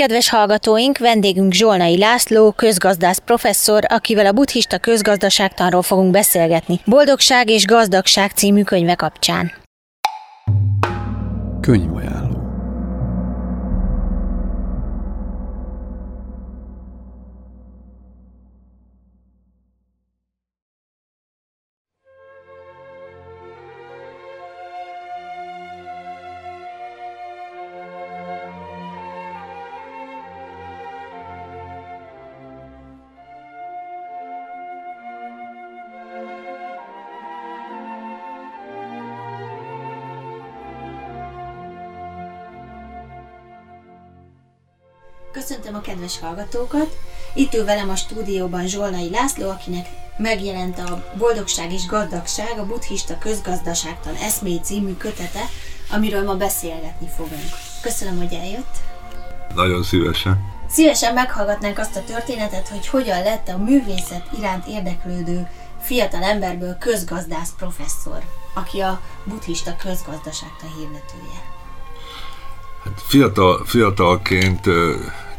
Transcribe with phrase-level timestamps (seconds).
[0.00, 6.80] kedves hallgatóink, vendégünk Zsolnai László, közgazdász professzor, akivel a buddhista közgazdaságtanról fogunk beszélgetni.
[6.84, 9.52] Boldogság és gazdagság című könyve kapcsán.
[11.60, 12.19] Könyvajánló
[46.10, 46.96] kedves hallgatókat!
[47.34, 53.18] Itt ül velem a stúdióban Zsolnai László, akinek megjelent a Boldogság és Gazdagság, a buddhista
[53.18, 55.40] közgazdaságtan eszmély című kötete,
[55.90, 57.48] amiről ma beszélgetni fogunk.
[57.82, 58.74] Köszönöm, hogy eljött.
[59.54, 60.38] Nagyon szívesen.
[60.68, 65.48] Szívesen meghallgatnánk azt a történetet, hogy hogyan lett a művészet iránt érdeklődő
[65.80, 68.22] fiatal emberből közgazdász professzor,
[68.54, 71.40] aki a buddhista közgazdaságtan hirdetője.
[72.84, 74.66] Hát fiatal, fiatalként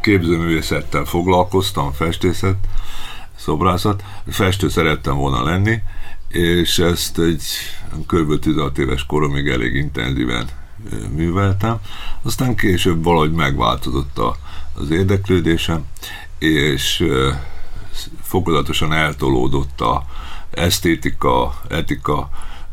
[0.02, 2.58] képzőművészettel foglalkoztam, festészet,
[3.36, 5.80] szobrászat, festő szerettem volna lenni,
[6.28, 7.44] és ezt egy
[8.08, 8.40] kb.
[8.40, 10.48] 16 éves koromig elég intenzíven
[11.16, 11.80] műveltem.
[12.22, 14.36] Aztán később valahogy megváltozott a,
[14.74, 15.86] az érdeklődésem,
[16.40, 17.06] és
[18.22, 20.06] fokozatosan eltolódott a
[20.52, 22.30] esztétika, etika,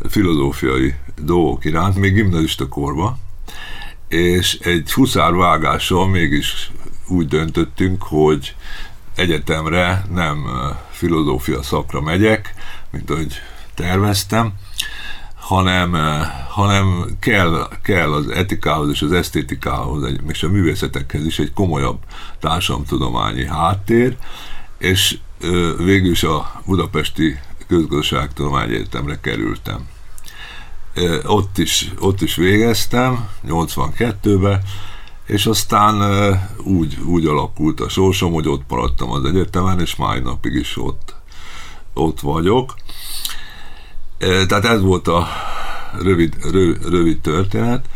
[0.08, 3.18] filozófiai dolgok iránt, még gimnazista korban,
[4.08, 6.70] és egy huszárvágással mégis
[7.08, 8.54] úgy döntöttünk, hogy
[9.14, 10.46] egyetemre nem
[10.90, 12.54] filozófia szakra megyek,
[12.90, 13.32] mint ahogy
[13.74, 14.52] terveztem,
[15.34, 15.96] hanem,
[16.48, 21.98] hanem kell, kell az etikához és az esztétikához, és a művészetekhez is egy komolyabb
[22.40, 24.16] társadalomtudományi háttér,
[24.78, 25.18] és
[25.78, 29.88] végül is a Budapesti Közgazdaságtudományi Egyetemre kerültem.
[31.24, 34.62] Ott is, ott is végeztem, 82-ben,
[35.28, 36.02] és aztán
[36.62, 41.14] úgy, úgy alakult a sorsom, hogy ott maradtam az egyetemen, és mai napig is ott,
[41.94, 42.74] ott vagyok.
[44.18, 45.26] Tehát ez volt a
[46.00, 46.36] rövid,
[46.90, 47.86] rövid, történet.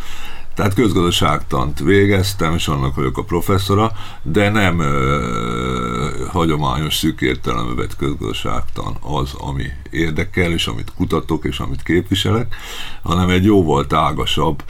[0.55, 3.93] Tehát közgazdaságtant végeztem, és annak vagyok a professzora,
[4.23, 11.59] de nem ö, hagyományos szűk értelembe vett közgazdaságtan az, ami érdekel, és amit kutatok, és
[11.59, 12.55] amit képviselek,
[13.03, 14.63] hanem egy jóval tágasabb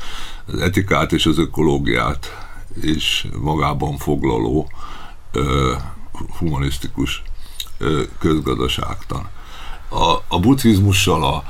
[0.46, 2.41] az etikát és az ökológiát
[2.82, 4.70] is magában foglaló
[6.38, 7.22] humanisztikus
[8.18, 9.28] közgazdaságtan.
[9.88, 11.44] A, a buddhizmussal a,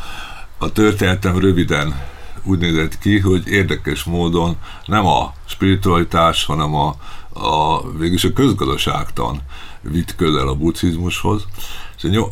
[0.59, 2.11] a történetem röviden
[2.45, 4.57] úgy nézett ki, hogy érdekes módon
[4.87, 6.95] nem a spiritualitás, hanem a,
[7.33, 9.41] a végülis a közgazdaságtan
[9.81, 11.45] vitt közel a buddhizmushoz.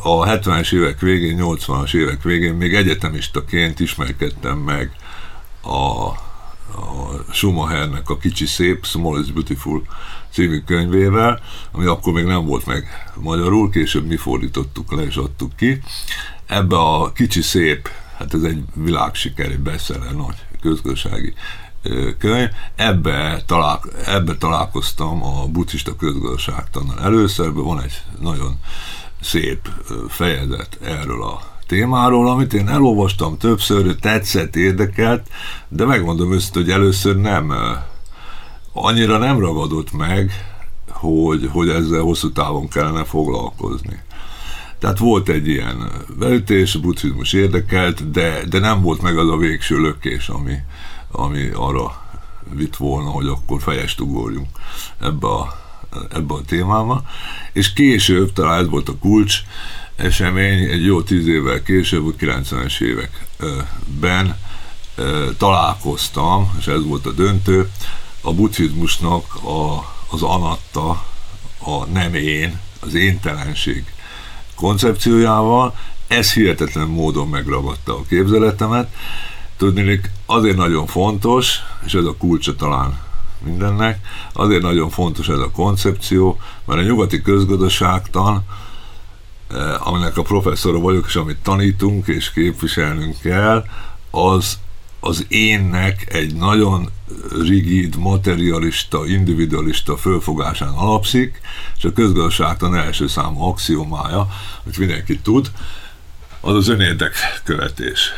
[0.01, 4.91] A 70-es évek végén, 80-as évek végén még egyetemistaként ismerkedtem meg
[5.61, 6.09] a,
[6.75, 9.83] a Schumachernek a Kicsi Szép, Small is Beautiful
[10.31, 11.39] című könyvével,
[11.71, 15.81] ami akkor még nem volt meg magyarul, később mi fordítottuk le és adtuk ki.
[16.45, 17.89] Ebbe a Kicsi Szép
[18.21, 19.61] hát ez egy világsiker, egy
[20.15, 21.33] nagy közgazdasági
[22.17, 22.49] könyv.
[22.75, 28.59] Ebbe, talál, ebbe találkoztam a buddhista közgazdaságtannal először, van egy nagyon
[29.21, 29.69] szép
[30.07, 35.27] fejezet erről a témáról, amit én elolvastam többször, tetszett, érdekelt,
[35.67, 37.53] de megmondom őszintén, hogy először nem
[38.73, 40.31] annyira nem ragadott meg,
[40.89, 43.99] hogy, hogy ezzel hosszú távon kellene foglalkozni.
[44.79, 49.37] Tehát volt egy ilyen beütés, a buddhizmus érdekelt, de, de nem volt meg az a
[49.37, 50.55] végső lökés, ami,
[51.11, 52.01] ami arra
[52.53, 54.49] vitt volna, hogy akkor fejest ugorjunk
[54.99, 55.55] ebbe a,
[56.09, 57.03] ebbe a témába.
[57.53, 59.39] És később, talán ez volt a kulcs
[60.01, 64.37] esemény, egy jó tíz évvel később, a 90-es években
[65.37, 67.69] találkoztam, és ez volt a döntő,
[68.21, 69.77] a buddhizmusnak a,
[70.09, 70.89] az anatta,
[71.59, 73.83] a nem én, az éntelenség
[74.55, 75.75] koncepciójával,
[76.07, 78.95] ez hihetetlen módon megragadta a képzeletemet.
[79.57, 82.99] Tudni, azért nagyon fontos, és ez a kulcsa talán
[83.43, 83.99] mindennek,
[84.33, 88.43] azért nagyon fontos ez a koncepció, mert a nyugati közgazdaságtan,
[89.79, 93.65] aminek a professzora vagyok, és amit tanítunk és képviselnünk kell,
[94.11, 94.59] az
[95.03, 96.89] az énnek egy nagyon
[97.41, 101.41] rigid, materialista, individualista fölfogásán alapszik,
[101.77, 104.27] és a közgazdaságtan első számú axiomája,
[104.63, 105.51] hogy mindenki tud,
[106.41, 108.09] az az önérdek követés.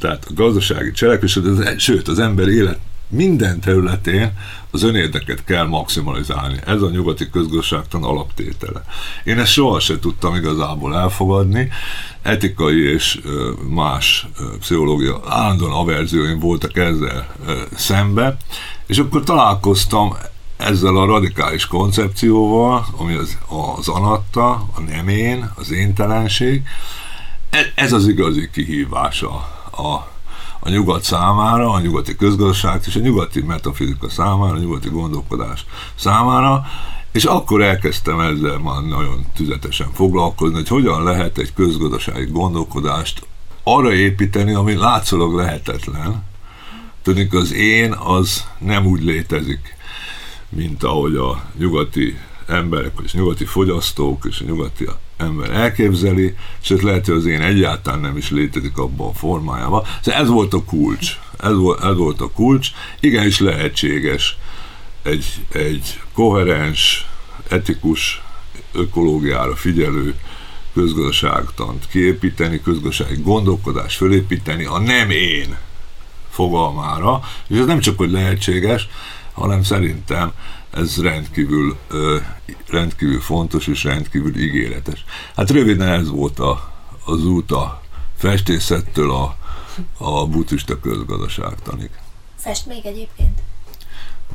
[0.00, 1.40] Tehát a gazdasági cselekvés,
[1.76, 4.32] sőt az ember élet minden területén
[4.70, 6.58] az önérdeket kell maximalizálni.
[6.66, 8.84] Ez a nyugati közgazdaságtan alaptétele.
[9.24, 11.68] Én ezt soha se tudtam igazából elfogadni.
[12.22, 13.20] Etikai és
[13.68, 14.26] más
[14.58, 17.34] pszichológia állandóan averzióim voltak ezzel
[17.74, 18.36] szembe,
[18.86, 20.16] és akkor találkoztam
[20.56, 23.38] ezzel a radikális koncepcióval, ami az,
[23.76, 26.62] az anatta, a nem az éntelenség,
[27.50, 29.34] e, ez az igazi kihívása
[29.72, 30.14] a
[30.66, 36.64] a nyugat számára, a nyugati közgazdaság és a nyugati metafizika számára, a nyugati gondolkodás számára,
[37.12, 43.26] és akkor elkezdtem ezzel már nagyon tüzetesen foglalkozni, hogy hogyan lehet egy közgazdasági gondolkodást
[43.62, 46.24] arra építeni, ami látszólag lehetetlen.
[47.02, 49.76] Tudjuk, az én az nem úgy létezik,
[50.48, 57.06] mint ahogy a nyugati emberek, és nyugati fogyasztók, és a nyugati ember elképzeli, sőt lehet,
[57.06, 59.82] hogy az én egyáltalán nem is létezik abban a formájában.
[60.00, 61.18] Szóval ez volt a kulcs.
[61.38, 62.68] Ez volt, ez volt a kulcs.
[63.00, 64.36] Igenis lehetséges
[65.02, 67.06] egy, egy koherens,
[67.48, 68.22] etikus,
[68.72, 70.14] ökológiára figyelő
[70.74, 75.56] közgazdaságtant kiépíteni, közgazdasági gondolkodás fölépíteni a nem én
[76.30, 78.88] fogalmára, és ez nem csak, hogy lehetséges,
[79.32, 80.32] hanem szerintem
[80.70, 81.76] ez rendkívül,
[82.68, 85.04] rendkívül fontos és rendkívül ígéretes.
[85.36, 86.72] Hát röviden ez volt a,
[87.04, 87.82] az út a
[88.16, 89.36] festészettől a,
[89.98, 91.90] a buddhista közgazdaságtanig.
[92.36, 93.38] Fest még egyébként?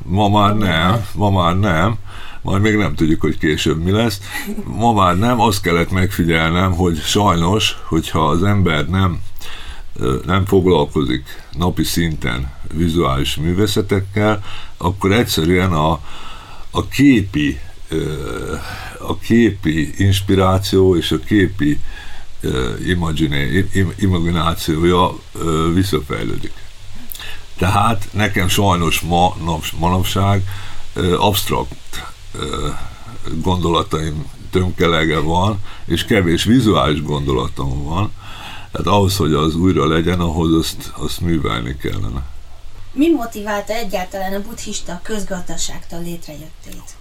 [0.04, 1.98] Ma már nem, ma már nem,
[2.42, 4.20] majd még nem tudjuk, hogy később mi lesz.
[4.66, 9.22] Ma már nem, azt kellett megfigyelnem, hogy sajnos, hogyha az ember nem
[10.26, 14.44] nem foglalkozik napi szinten vizuális művészetekkel,
[14.78, 16.00] akkor egyszerűen a,
[16.72, 17.60] a képi
[19.00, 21.80] a képi inspiráció és a képi
[23.98, 25.16] imaginációja
[25.74, 26.54] visszafejlődik.
[27.58, 29.36] Tehát nekem sajnos ma,
[29.80, 30.44] manapság
[31.18, 32.14] absztrakt
[33.42, 38.12] gondolataim tömkelege van, és kevés vizuális gondolatom van,
[38.72, 42.24] tehát ahhoz, hogy az újra legyen, ahhoz azt, azt művelni kellene.
[42.92, 46.96] Mi motiválta egyáltalán a buddhista közgazdaságtól létrejöttét?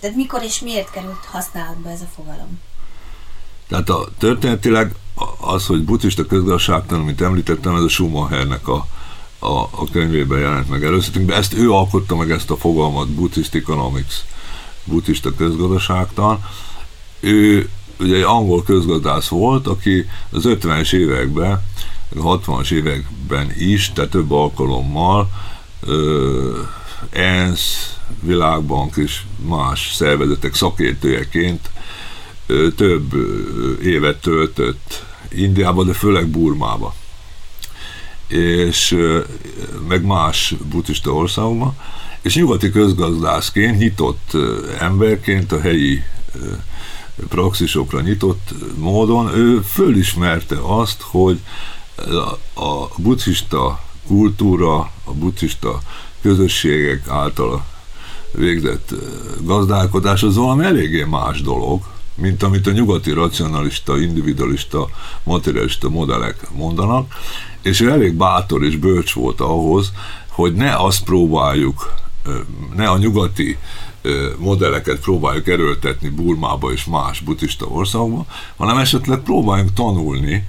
[0.00, 2.60] Tehát mikor és miért került használatba ez a fogalom?
[3.68, 4.94] Tehát a, történetileg
[5.40, 8.86] az, hogy buddhista közgazdaságtan, amit említettem, ez a Schumachernek a,
[9.38, 11.30] a, a könyvében jelent meg először.
[11.30, 14.14] Ezt ő alkotta meg ezt a fogalmat, Buddhist Economics,
[14.84, 16.44] buddhista közgazdaságtan.
[17.20, 21.62] Ő ugye egy angol közgazdász volt, aki az 50-es években,
[22.16, 25.30] a 60-as években is, tehát több alkalommal
[25.80, 26.58] ö,
[27.10, 31.70] ENSZ, Világbank és más szervezetek szakértőjeként
[32.76, 33.14] több
[33.82, 36.94] évet töltött Indiába, de főleg Burmába
[38.28, 38.96] és
[39.88, 41.76] meg más buddhista országokban,
[42.22, 44.36] és nyugati közgazdászként, nyitott
[44.78, 46.02] emberként a helyi
[47.28, 51.40] praxisokra nyitott módon ő fölismerte azt, hogy
[52.54, 55.80] a buddhista kultúra, a buddhista
[56.20, 57.64] közösségek által
[58.32, 58.94] végzett
[59.40, 61.82] gazdálkodás az valami eléggé más dolog,
[62.14, 64.88] mint amit a nyugati racionalista, individualista,
[65.22, 67.14] materialista modellek mondanak,
[67.62, 69.92] és ő elég bátor és bölcs volt ahhoz,
[70.28, 71.94] hogy ne azt próbáljuk,
[72.76, 73.58] ne a nyugati
[74.38, 80.44] modelleket próbáljuk erőltetni Burmába és más buddhista országokba, hanem esetleg próbáljunk tanulni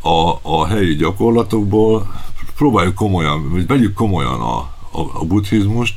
[0.00, 2.14] a, a helyi gyakorlatokból,
[2.56, 4.56] próbáljuk komolyan, vagy vegyük komolyan a,
[4.90, 5.94] a, a buddhizmust,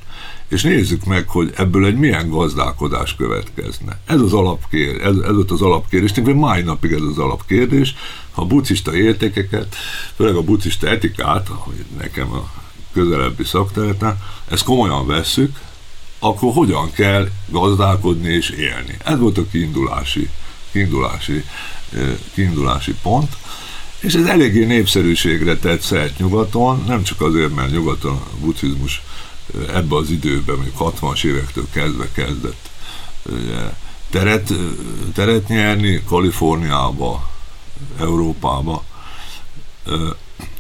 [0.48, 4.00] és nézzük meg, hogy ebből egy milyen gazdálkodás következne.
[4.06, 7.96] Ez az alapkérdés, ez, ez az alapkérdés, tényleg mai napig ez az alapkérdés,
[8.32, 9.76] ha a buddhista értékeket,
[10.16, 12.63] főleg a buddhista etikát, ami nekem a
[12.94, 15.60] közelebbi szakterületen, ezt komolyan vesszük,
[16.20, 18.98] akkor hogyan kell gazdálkodni és élni.
[19.06, 20.30] Ez volt a kiindulási,
[20.72, 21.44] kiindulási,
[22.34, 23.38] kiindulási pont,
[24.00, 29.02] és ez eléggé népszerűségre tett szert nyugaton, nem csak azért, mert nyugaton a buddhizmus
[29.74, 32.70] ebbe az időben, még 60-as évektől kezdve kezdett
[34.10, 34.54] teret,
[35.14, 37.30] teret nyerni Kaliforniába,
[38.00, 38.84] Európába,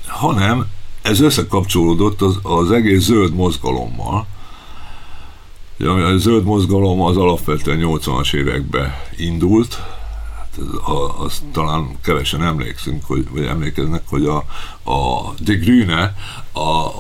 [0.07, 0.65] hanem
[1.03, 4.27] ez összekapcsolódott az, az egész zöld mozgalommal,
[5.79, 9.81] a zöld mozgalom az alapvetően 80-as években indult,
[10.35, 10.59] hát
[11.17, 14.35] azt talán kevesen emlékszünk, hogy, vagy emlékeznek, hogy a,
[14.91, 16.15] a De Grüne,
[16.51, 16.59] a,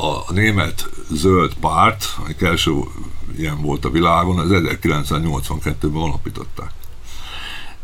[0.09, 2.71] a német zöld párt, ami első
[3.37, 6.71] ilyen volt a világon, az 1982-ben alapították.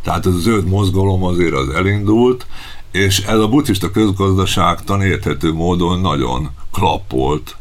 [0.01, 2.45] Tehát a zöld mozgalom azért az elindult,
[2.91, 7.57] és ez a buddhista közgazdaságtan érthető módon nagyon klappolt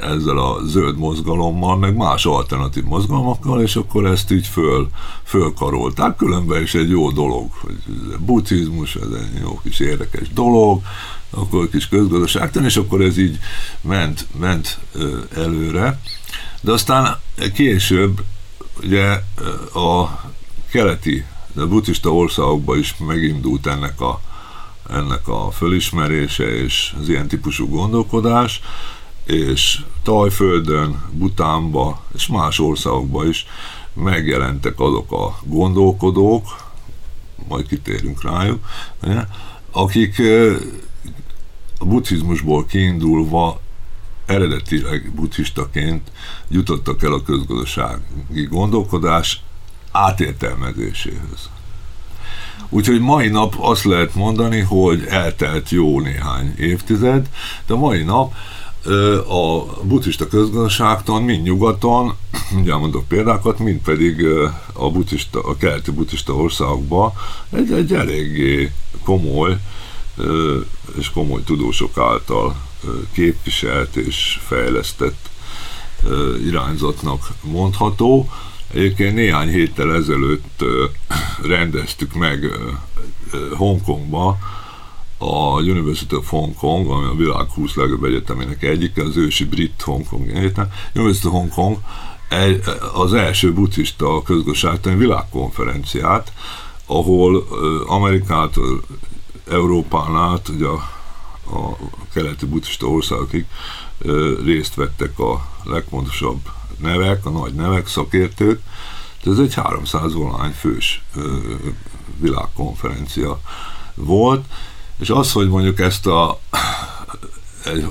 [0.00, 4.88] ezzel a zöld mozgalommal, meg más alternatív mozgalmakkal, és akkor ezt így föl,
[5.24, 6.16] fölkarolták.
[6.16, 7.78] Különben is egy jó dolog, hogy
[8.18, 10.82] buddhizmus, ez egy jó kis érdekes dolog,
[11.30, 13.38] akkor kis közgazdaságtan, és akkor ez így
[13.80, 14.78] ment, ment
[15.34, 16.00] előre.
[16.60, 17.18] De aztán
[17.54, 18.22] később
[18.82, 19.22] ugye
[19.74, 20.20] a
[20.70, 21.24] keleti,
[21.56, 24.20] a buddhista országokban is megindult ennek a,
[24.92, 28.60] ennek a fölismerése és az ilyen típusú gondolkodás,
[29.24, 33.46] és Tajföldön, Butánba és más országokban is
[33.92, 36.72] megjelentek azok a gondolkodók,
[37.48, 38.66] majd kitérünk rájuk,
[39.70, 40.22] akik
[41.78, 43.60] a buddhizmusból kiindulva
[44.26, 46.10] eredetileg buddhistaként
[46.48, 49.42] jutottak el a közgazdasági gondolkodás
[49.90, 51.50] átértelmezéséhez.
[52.70, 57.28] Úgyhogy mai nap azt lehet mondani, hogy eltelt jó néhány évtized,
[57.66, 58.34] de mai nap
[59.28, 62.14] a buddhista közgazdaságtan mind nyugaton,
[62.60, 64.26] ugye mondok példákat, mind pedig
[64.72, 67.12] a, buddhista, a keleti buddhista országokban
[67.52, 68.72] egy, egy eléggé
[69.04, 69.56] komoly
[70.98, 72.56] és komoly tudósok által
[73.12, 75.28] képviselt és fejlesztett
[76.44, 78.28] irányzatnak mondható.
[78.72, 80.64] Egyébként néhány héttel ezelőtt
[81.42, 82.44] rendeztük meg
[83.56, 84.38] Hongkongba
[85.18, 89.82] a University of Hong Kong, ami a világ 20 legjobb egyetemének egyik, az ősi brit
[89.82, 90.72] Hong Kong egyetem.
[90.94, 91.78] University of Hong Kong
[92.94, 96.32] az első buddhista közgazdaságtani világkonferenciát,
[96.86, 97.46] ahol
[97.86, 98.82] Amerikától,
[99.50, 100.82] Európán át, ugye a,
[101.56, 101.76] a
[102.12, 103.44] keleti buddhista országokig
[104.44, 106.40] részt vettek a legfontosabb
[106.82, 108.62] nevek, a nagy nevek, szakértők.
[109.26, 111.02] Ez egy 300 valány fős
[112.16, 113.40] világkonferencia
[113.94, 114.44] volt,
[114.98, 116.40] és az, hogy mondjuk ezt a,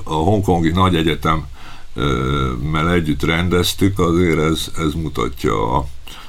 [0.04, 1.46] a hongkongi nagy egyetem
[2.70, 5.86] mel együtt rendeztük, azért ez, ez mutatja a,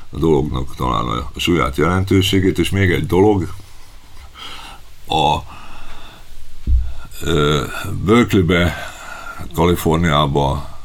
[0.10, 3.54] a dolognak talán a súlyát jelentőségét, és még egy dolog,
[5.08, 5.40] a
[8.06, 8.76] Berkeleybe,
[9.54, 10.80] Kaliforniába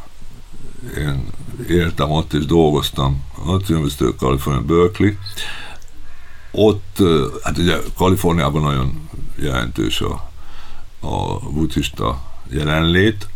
[0.96, 1.30] én
[1.68, 3.22] éltem ott és dolgoztam,
[3.68, 5.12] University of California, Berkeley,
[6.50, 6.98] ott,
[7.42, 10.30] hát ugye Kaliforniában nagyon jelentős a,
[11.00, 13.28] a buddhista jelenlét,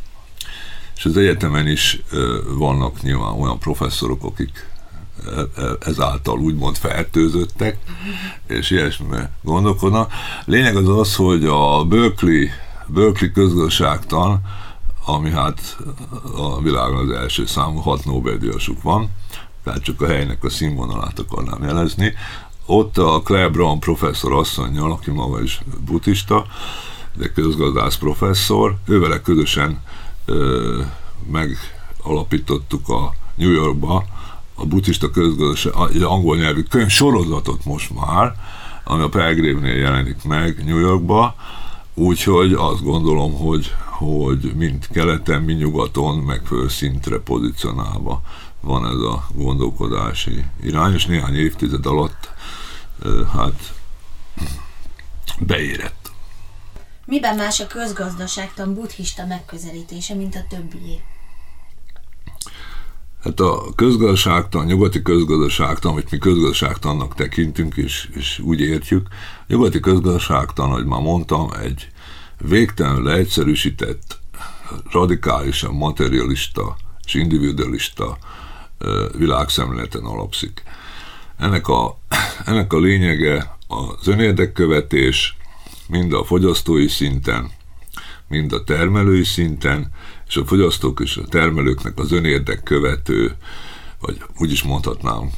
[0.97, 2.03] és az egyetemen is
[2.57, 4.69] vannak nyilván olyan professzorok, akik
[5.27, 7.77] e, e, ezáltal úgymond fertőzöttek,
[8.47, 10.13] és ilyesmiben gondolkodnak.
[10.45, 12.47] Lényeg az az, hogy a Berkeley,
[12.87, 14.41] Berkeley közgazdaságtan,
[15.05, 15.77] ami hát
[16.37, 19.11] a világon az első számú hat Nobel-díjasuk van,
[19.65, 22.15] tehát csak a helynek a színvonalát akarnám jelezni,
[22.67, 26.47] ott a Claire Brown professzor asszonynal, aki maga is buddhista,
[27.15, 29.81] de közgazdász professzor, ővele közösen
[30.25, 30.83] ö,
[31.31, 34.05] megalapítottuk a New Yorkba
[34.55, 38.35] a buddhista közgazdaság, angol nyelvű könyv sorozatot most már,
[38.85, 41.35] ami a Pelgrimnél jelenik meg New Yorkba,
[42.01, 48.23] úgyhogy azt gondolom, hogy, hogy mind keleten, mind nyugaton megfelelő szintre pozícionálva
[48.61, 52.31] van ez a gondolkodási irány, és néhány évtized alatt
[53.33, 53.75] hát
[55.39, 56.11] beérett.
[57.07, 61.01] Miben más a közgazdaságtan buddhista megközelítése, mint a többié?
[63.23, 69.09] Hát a közgazdaságtan, a nyugati közgazdaságtan, amit mi közgazdaságtannak tekintünk, és, és úgy értjük,
[69.51, 71.89] nyugati közgazdaságtan, ahogy már mondtam, egy
[72.39, 74.19] végtelenül leegyszerűsített,
[74.91, 78.19] radikálisan materialista és individualista
[79.17, 80.63] világszemléleten alapszik.
[81.39, 81.99] Ennek a,
[82.47, 85.37] ennek a lényege az önérdekkövetés,
[85.89, 87.51] mind a fogyasztói szinten,
[88.29, 89.93] mind a termelői szinten,
[90.29, 93.37] és a fogyasztók és a termelőknek az önérdek követő,
[94.01, 95.31] vagy úgy is mondhatnám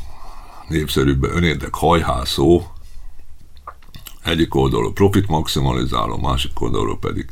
[0.69, 2.63] népszerűbben önérdek hajhászó,
[4.25, 7.31] egyik oldalról profit maximalizáló, másik oldalról pedig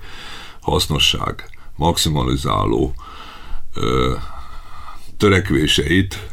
[0.61, 2.95] hasznosság maximalizáló
[3.75, 4.15] ö,
[5.17, 6.29] törekvéseit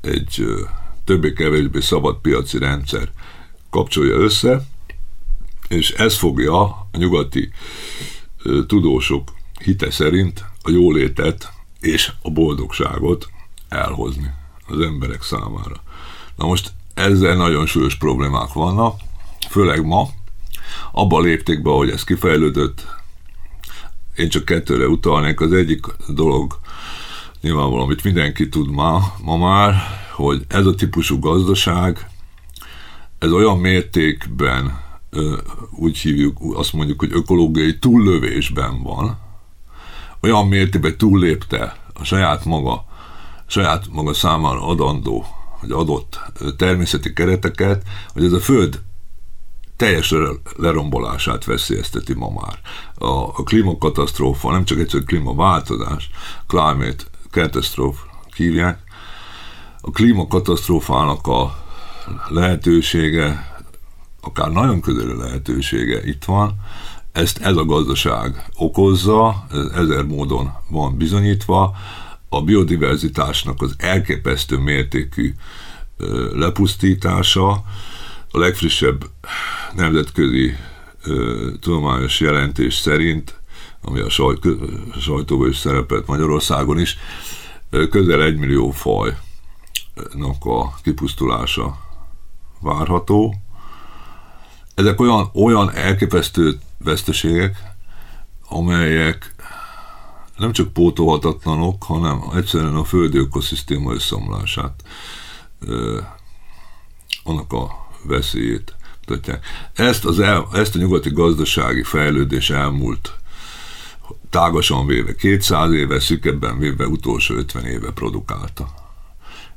[0.00, 0.60] egy ö,
[1.04, 3.10] többé-kevésbé szabad piaci rendszer
[3.70, 4.66] kapcsolja össze,
[5.68, 7.50] és ez fogja a nyugati
[8.42, 9.32] ö, tudósok
[9.64, 13.30] hite szerint a jólétet és a boldogságot
[13.68, 14.30] elhozni
[14.66, 15.82] az emberek számára.
[16.36, 19.00] Na most ezzel nagyon súlyos problémák vannak,
[19.50, 20.08] főleg ma,
[20.92, 22.86] abba lépték be, hogy ez kifejlődött.
[24.16, 25.40] Én csak kettőre utalnék.
[25.40, 26.58] Az egyik dolog,
[27.40, 29.74] nyilvánvalóan, amit mindenki tud ma, ma már,
[30.12, 32.08] hogy ez a típusú gazdaság,
[33.18, 34.80] ez olyan mértékben
[35.70, 39.18] úgy hívjuk, azt mondjuk, hogy ökológiai túllövésben van,
[40.20, 42.84] olyan mértékben túllépte a saját maga,
[43.46, 45.26] saját maga számára adandó,
[45.60, 46.20] vagy adott
[46.56, 48.80] természeti kereteket, hogy ez a Föld
[49.80, 50.14] teljes
[50.56, 52.58] lerombolását veszélyezteti ma már.
[52.94, 56.10] A, a klímakatasztrófa, nem csak egyszerűen klímaváltozás,
[56.46, 58.00] climate catastrophe
[58.36, 58.78] hívják,
[59.80, 61.64] a klímakatasztrófának a
[62.28, 63.54] lehetősége,
[64.20, 66.54] akár nagyon közeli lehetősége itt van,
[67.12, 71.76] ezt ez a gazdaság okozza, ez ezer módon van bizonyítva,
[72.28, 75.34] a biodiverzitásnak az elképesztő mértékű
[76.32, 77.64] lepusztítása,
[78.30, 79.04] a legfrissebb
[79.74, 80.56] nemzetközi
[81.60, 83.40] tudományos jelentés szerint,
[83.82, 84.46] ami a sajt,
[85.00, 86.98] sajtóban is szerepelt Magyarországon is,
[87.90, 89.16] közel egy millió fajnak
[90.44, 91.78] a kipusztulása
[92.60, 93.34] várható.
[94.74, 97.62] Ezek olyan, olyan elképesztő veszteségek,
[98.48, 99.34] amelyek
[100.36, 104.82] nem csak pótolhatatlanok, hanem egyszerűen a földi ökoszisztéma összeomlását,
[107.24, 108.74] annak a veszélyét
[109.06, 109.46] mutatják.
[109.74, 113.14] Ezt, az el, ezt a nyugati gazdasági fejlődés elmúlt
[114.30, 118.68] tágasan véve 200 éve, szükebben véve utolsó 50 éve produkálta.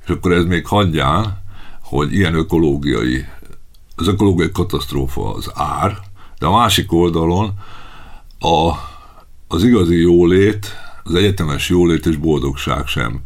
[0.03, 1.43] És akkor ez még hagyján,
[1.81, 3.25] hogy ilyen ökológiai,
[3.95, 5.97] az ökológiai katasztrófa az ár,
[6.39, 7.53] de a másik oldalon
[8.39, 8.71] a,
[9.47, 13.21] az igazi jólét, az egyetemes jólét és boldogság sem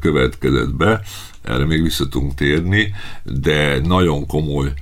[0.00, 1.02] következett be,
[1.50, 2.92] erre még vissza tudunk térni,
[3.24, 4.72] de nagyon komoly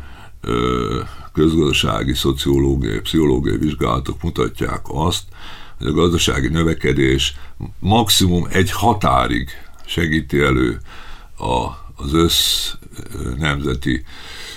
[1.33, 5.23] közgazdasági, szociológiai, pszichológiai vizsgálatok mutatják azt,
[5.79, 7.37] hogy a gazdasági növekedés
[7.79, 9.49] maximum egy határig
[9.87, 10.81] segíti elő
[11.39, 12.73] a, az össz
[13.39, 14.05] nemzeti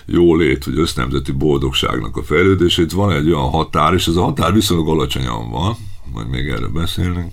[0.05, 2.91] jólét, vagy össznemzeti boldogságnak a fejlődését.
[2.91, 5.75] Van egy olyan határ, és ez a határ viszonylag alacsonyan van,
[6.13, 7.31] majd még erről beszélünk.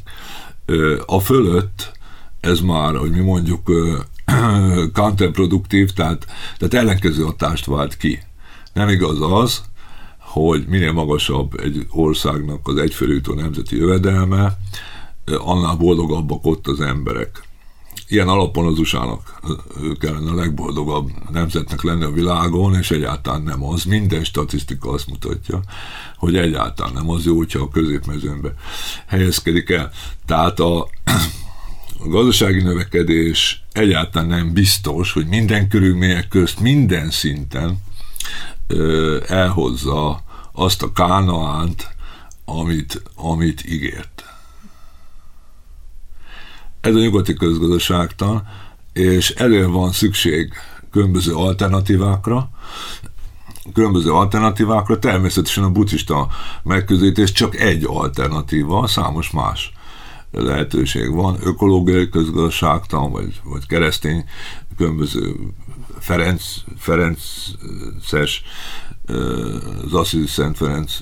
[1.07, 1.93] A fölött
[2.41, 3.71] ez már, hogy mi mondjuk
[4.93, 6.27] counterproduktív, tehát,
[6.59, 8.23] tehát ellenkező hatást vált ki.
[8.73, 9.63] Nem igaz az,
[10.19, 14.59] hogy minél magasabb egy országnak az egyfőjutó nemzeti jövedelme,
[15.25, 17.43] annál boldogabbak ott az emberek.
[18.09, 19.41] Ilyen alapon az USA-nak
[20.01, 23.85] kellene a legboldogabb nemzetnek lenni a világon, és egyáltalán nem az.
[23.85, 25.61] Minden statisztika azt mutatja,
[26.17, 28.55] hogy egyáltalán nem az jó, hogyha a középmezőnbe
[29.07, 29.91] helyezkedik el.
[30.27, 30.89] Tehát a,
[32.01, 37.79] a gazdasági növekedés egyáltalán nem biztos, hogy minden körülmények közt, minden szinten
[39.27, 41.89] elhozza azt a kánaánt,
[42.45, 44.25] amit, amit ígért.
[46.81, 48.49] Ez a nyugati közgazdaságtan,
[48.93, 50.53] és elő van szükség
[50.91, 52.51] különböző alternatívákra,
[53.73, 56.29] különböző alternatívákra, természetesen a buddhista
[56.63, 59.73] megközelítés csak egy alternatíva, számos más
[60.31, 64.25] lehetőség van, ökológiai közgazdaságtan, vagy, vagy keresztény,
[64.77, 65.37] különböző
[65.99, 66.45] Ferenc,
[66.79, 68.43] Ferences,
[69.85, 70.99] az Assisi Szent Ferenc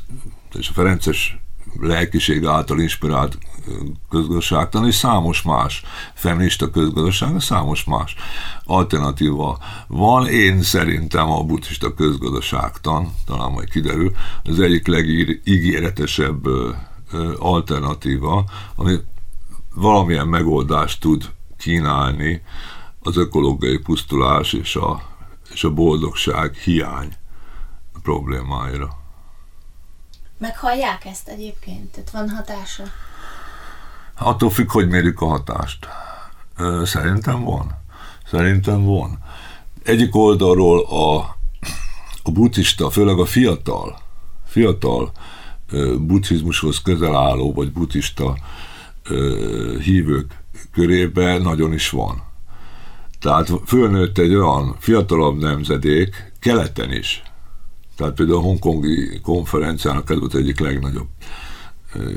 [0.52, 1.38] és a Ferences
[1.80, 3.38] lelkiség által inspirált
[4.10, 5.82] közgazdaságtan, és számos más
[6.14, 8.14] feminista közgazdaság, számos más
[8.64, 10.28] alternatíva van.
[10.28, 14.12] Én szerintem a buddhista közgazdaságtan, talán majd kiderül,
[14.44, 16.46] az egyik legígéretesebb
[17.38, 18.96] alternatíva, ami
[19.76, 22.42] valamilyen megoldást tud kínálni
[23.00, 25.02] az ökológiai pusztulás és a,
[25.52, 27.12] és a boldogság hiány
[28.02, 28.98] problémáira.
[30.38, 31.90] Meghallják ezt egyébként?
[31.90, 32.82] Tehát van hatása?
[34.18, 35.88] Attól függ, hogy mérjük a hatást.
[36.84, 37.78] Szerintem van.
[38.26, 39.18] Szerintem van.
[39.82, 41.16] Egyik oldalról a,
[42.22, 43.98] a buddhista, főleg a fiatal,
[44.46, 45.12] fiatal
[45.98, 48.36] buddhizmushoz közel álló, vagy buddhista
[49.82, 50.42] hívők
[50.72, 52.22] körében nagyon is van.
[53.20, 57.22] Tehát fölnőtt egy olyan fiatalabb nemzedék, keleten is.
[57.96, 61.08] Tehát például a hongkongi konferenciának ez volt egyik legnagyobb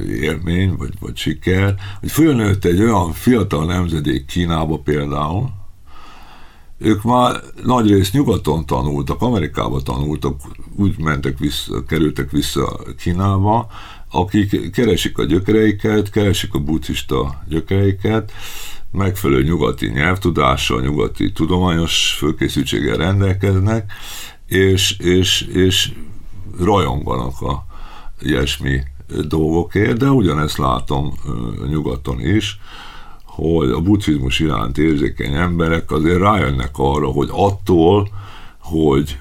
[0.08, 5.50] élmény, vagy, vagy siker, hogy fölnőtt egy olyan fiatal nemzedék Kínába például,
[6.78, 10.42] ők már nagy részt nyugaton tanultak, Amerikába tanultak,
[10.76, 13.68] úgy mentek vissza, kerültek vissza Kínába,
[14.12, 18.32] akik keresik a gyökereiket, keresik a buddhista gyökereiket,
[18.92, 23.92] megfelelő nyugati nyelvtudással, nyugati tudományos fölkészültséggel rendelkeznek,
[24.48, 25.92] és, és, és
[26.60, 27.66] rajonganak a
[28.22, 28.82] ilyesmi
[29.28, 31.14] dolgokért, de ugyanezt látom
[31.70, 32.60] nyugaton is,
[33.24, 38.10] hogy a buddhizmus iránt érzékeny emberek azért rájönnek arra, hogy attól,
[38.60, 39.18] hogy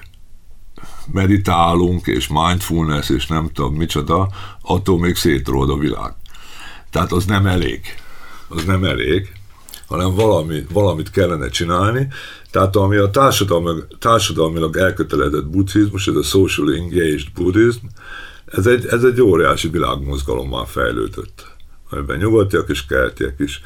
[1.11, 4.29] meditálunk, és mindfulness, és nem tudom micsoda,
[4.61, 6.13] attól még szétrold a világ.
[6.91, 7.81] Tehát az nem elég.
[8.47, 9.31] Az nem elég,
[9.87, 12.07] hanem valami, valamit kellene csinálni.
[12.51, 13.69] Tehát ami a társadalmi,
[13.99, 17.85] társadalmilag elkötelezett buddhizmus, ez a social engaged buddhism,
[18.45, 21.47] ez egy, ez egy óriási világmozgalommal fejlődött,
[21.89, 23.61] amiben nyugatiak és keltiek is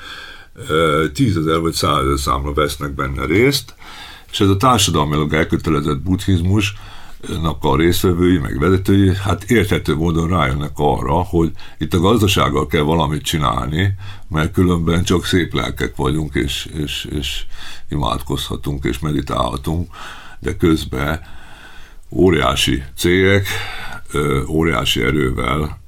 [1.13, 3.73] tízezer vagy százezer számra vesznek benne részt,
[4.31, 6.73] és ez a társadalmilag elkötelezett buddhizmus
[7.59, 13.21] a részvevői, meg vezetői, hát érthető módon rájönnek arra, hogy itt a gazdasággal kell valamit
[13.21, 13.95] csinálni,
[14.27, 17.45] mert különben csak szép lelkek vagyunk, és, és, és
[17.89, 19.95] imádkozhatunk, és meditálhatunk,
[20.39, 21.21] de közben
[22.09, 23.47] óriási cégek,
[24.47, 25.81] óriási erővel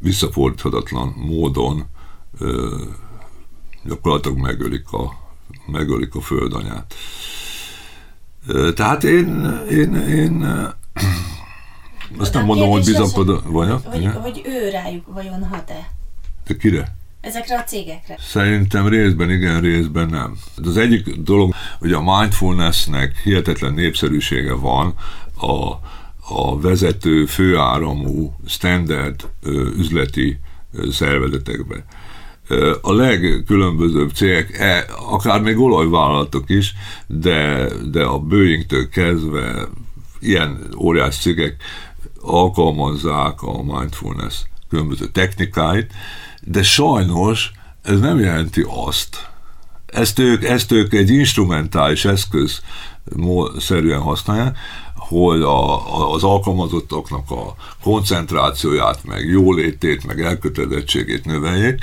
[0.00, 1.86] visszafordíthatatlan módon
[3.84, 5.12] gyakorlatilag megölik a,
[5.66, 6.94] megölik a földanyát.
[8.74, 10.46] Tehát én, én, én
[12.18, 15.90] azt nem mondom, hogy bizakodom, vagy, hogy, hogy ő rájuk vajon hat-e?
[16.46, 16.96] De kire?
[17.20, 18.16] Ezekre a cégekre?
[18.20, 20.36] Szerintem részben igen, részben nem.
[20.64, 24.94] Az egyik dolog, hogy a mindfulnessnek hihetetlen népszerűsége van
[25.40, 25.72] a,
[26.34, 29.28] a vezető főáramú standard
[29.76, 30.40] üzleti
[30.90, 31.84] szervezetekben
[32.80, 36.74] a legkülönbözőbb cégek, e, akár még olajvállalatok is,
[37.06, 39.68] de, de a Boeing-től kezdve
[40.20, 41.56] ilyen óriás cégek
[42.20, 45.92] alkalmazzák a mindfulness különböző technikáit,
[46.42, 49.28] de sajnos ez nem jelenti azt,
[49.86, 52.60] ezt ők, ezt ők egy instrumentális eszköz
[53.58, 54.58] szerűen használják,
[55.08, 61.78] hogy a, az alkalmazottaknak a koncentrációját, meg jólétét, meg elkötelezettségét növeljék,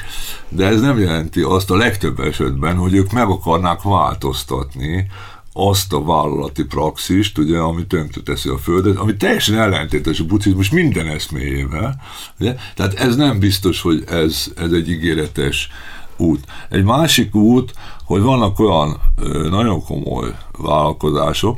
[0.50, 5.08] de ez nem jelenti azt a legtöbb esetben, hogy ők meg akarnák változtatni
[5.54, 11.08] azt a vállalati praxist, ugye, ami tönkreteszi a Földet, ami teljesen ellentétes a buddhizmus minden
[11.08, 12.02] eszméjével.
[12.40, 12.56] Ugye?
[12.76, 15.70] Tehát ez nem biztos, hogy ez, ez egy ígéretes
[16.18, 16.44] út.
[16.70, 19.02] Egy másik út, hogy vannak olyan
[19.50, 21.58] nagyon komoly vállalkozások,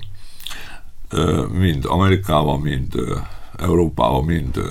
[1.51, 2.95] mind Amerikában, mind
[3.57, 4.61] Európában, mind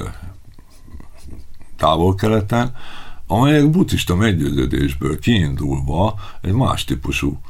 [1.77, 2.75] távol-keleten,
[3.27, 7.41] amelyek buddhista meggyőződésből kiindulva egy más típusú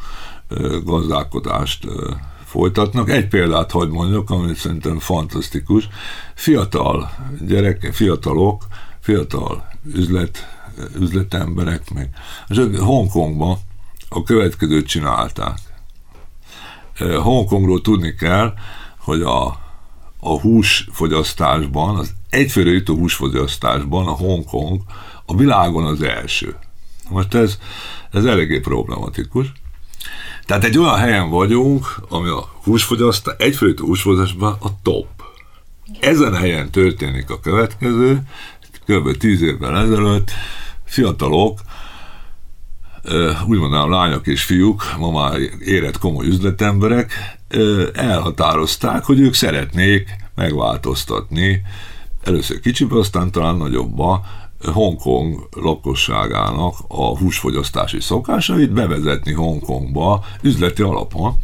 [0.84, 1.86] gazdálkodást
[2.44, 3.10] folytatnak.
[3.10, 5.88] Egy példát hagyd mondjak, ami szerintem fantasztikus.
[6.34, 7.10] Fiatal
[7.46, 8.66] gyerekek, fiatalok,
[9.00, 10.38] fiatal üzlet,
[10.98, 12.10] üzletemberek meg.
[12.48, 13.58] És Hongkongban
[14.08, 15.58] a következőt csinálták.
[16.98, 18.54] Hongkongról tudni kell,
[18.98, 19.46] hogy a,
[20.20, 24.80] a húsfogyasztásban, az egyfőre jutó húsfogyasztásban a Hongkong
[25.26, 26.56] a világon az első.
[27.10, 27.58] Most ez,
[28.10, 29.52] ez eléggé problematikus.
[30.46, 35.06] Tehát egy olyan helyen vagyunk, ami a húsfogyasztás, egyfőre jutó húsfogyasztásban a top.
[36.00, 38.22] Ezen a helyen történik a következő,
[38.86, 39.16] kb.
[39.16, 40.30] tíz évvel ezelőtt
[40.84, 41.60] fiatalok
[43.46, 47.12] úgy mondanám, lányok és fiúk, ma már érett komoly üzletemberek,
[47.94, 51.62] elhatározták, hogy ők szeretnék megváltoztatni,
[52.24, 54.24] először kicsibe, aztán talán nagyobba,
[54.72, 61.34] Hongkong lakosságának a húsfogyasztási szokásait bevezetni Hongkongba üzleti alapon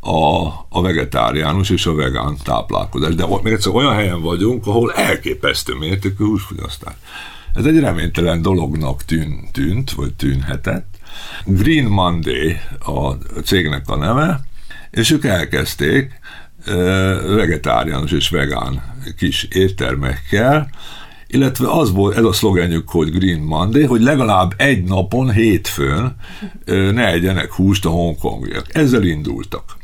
[0.00, 3.14] a, a vegetáriánus és a vegán táplálkozás.
[3.14, 6.94] De még egyszer olyan helyen vagyunk, ahol elképesztő mértékű húsfogyasztás.
[7.56, 10.98] Ez egy reménytelen dolognak tűn, tűnt, vagy tűnhetett.
[11.44, 13.10] Green Monday a
[13.44, 14.40] cégnek a neve,
[14.90, 16.20] és ők elkezdték
[17.34, 18.82] vegetáriánus és vegán
[19.16, 20.70] kis éttermekkel,
[21.26, 26.16] illetve az volt ez a szlogenjük, hogy Green Monday, hogy legalább egy napon, hétfőn
[26.66, 28.74] ne egyenek húst a hongkongiak.
[28.74, 29.76] Ezzel indultak.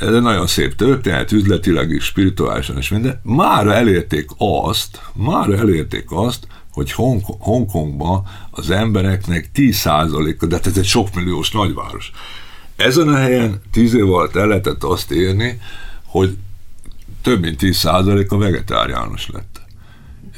[0.00, 3.20] Ez egy nagyon szép történet, üzletileg is, spirituálisan is minden.
[3.22, 10.78] Mára elérték azt, mára elérték azt, hogy Hong- Hongkongban az embereknek 10%-a, de hát ez
[10.78, 12.10] egy sokmilliós nagyváros.
[12.76, 15.60] Ezen a helyen 10 év alatt el lehetett azt érni,
[16.04, 16.36] hogy
[17.22, 19.62] több mint 10% a vegetáriánus lett.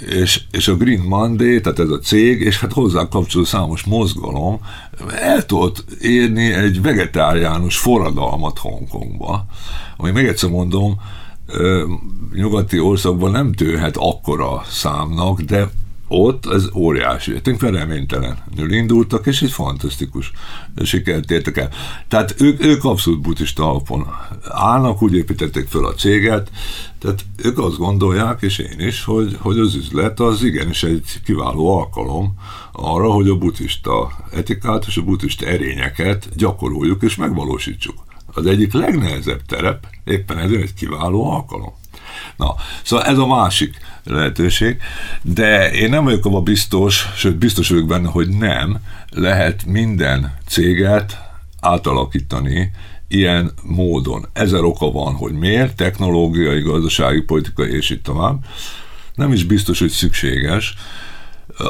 [0.08, 4.60] És, és a Green Monday, tehát ez a cég, és hát hozzá kapcsolódó számos mozgalom
[5.08, 9.46] el tudott érni egy vegetáriánus forradalmat Hongkongba,
[9.96, 11.00] ami még egyszer mondom,
[12.34, 15.70] nyugati országban nem tűnhet akkora számnak, de
[16.08, 20.32] ott ez óriási, tényleg reménytelenül indultak, és egy fantasztikus
[20.82, 21.70] sikert értek el.
[22.08, 24.06] Tehát ők, ők abszolút buddhista alapon
[24.48, 26.50] állnak, úgy építették föl a céget,
[26.98, 31.78] tehát ők azt gondolják, és én is, hogy, hogy az üzlet az igenis egy kiváló
[31.78, 32.34] alkalom
[32.72, 38.04] arra, hogy a buddhista etikát és a buddhista erényeket gyakoroljuk és megvalósítsuk.
[38.26, 41.72] Az egyik legnehezebb terep, éppen ezért egy kiváló alkalom.
[42.36, 43.74] Na, szóval ez a másik
[44.06, 44.76] lehetőség,
[45.22, 48.78] de én nem vagyok abban biztos, sőt biztos vagyok benne, hogy nem
[49.10, 51.18] lehet minden céget
[51.60, 52.70] átalakítani
[53.08, 54.26] ilyen módon.
[54.32, 58.44] Ezer oka van, hogy miért, technológiai, gazdasági, politikai és itt tovább.
[59.14, 60.74] Nem is biztos, hogy szükséges.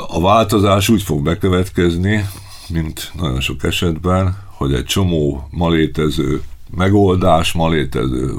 [0.08, 2.28] A változás úgy fog bekövetkezni,
[2.68, 6.42] mint nagyon sok esetben, hogy egy csomó ma létező
[6.76, 7.72] megoldás, ma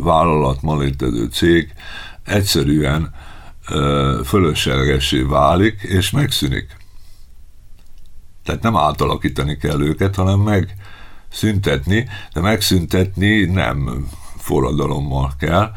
[0.03, 0.83] vállalat, ma
[1.31, 1.73] cég
[2.23, 3.13] egyszerűen
[4.25, 6.77] fölöslegesé válik, és megszűnik.
[8.43, 15.71] Tehát nem átalakítani kell őket, hanem megszüntetni, de megszüntetni nem forradalommal kell,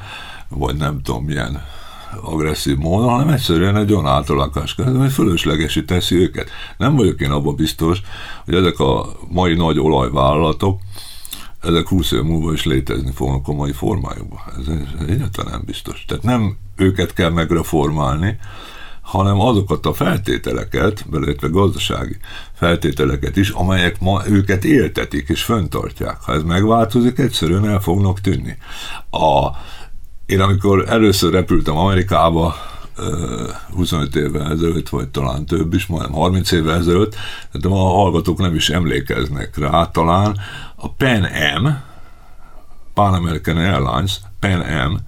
[0.49, 1.63] vagy nem tudom milyen
[2.23, 6.51] agresszív módon, hanem egyszerűen egy olyan átalakás kell, ami fölöslegesi teszi őket.
[6.77, 8.03] Nem vagyok én abban biztos,
[8.45, 10.81] hogy ezek a mai nagy olajvállalatok,
[11.63, 14.41] ezek 20 év múlva is létezni fognak a mai formájukban.
[14.59, 14.67] Ez
[15.09, 16.05] egyáltalán nem biztos.
[16.05, 18.39] Tehát nem őket kell megreformálni,
[19.01, 22.17] hanem azokat a feltételeket, beleértve gazdasági
[22.53, 26.17] feltételeket is, amelyek ma őket éltetik és föntartják.
[26.23, 28.57] Ha ez megváltozik, egyszerűen el fognak tűnni.
[29.11, 29.49] A,
[30.27, 32.55] én amikor először repültem Amerikába,
[33.75, 37.17] 25 évvel ezelőtt, vagy talán több is, majdnem 30 évvel ezelőtt,
[37.53, 40.37] de a hallgatók nem is emlékeznek rá, talán
[40.77, 41.83] a Pan Am,
[42.95, 44.99] Pan American Airlines, Pan Am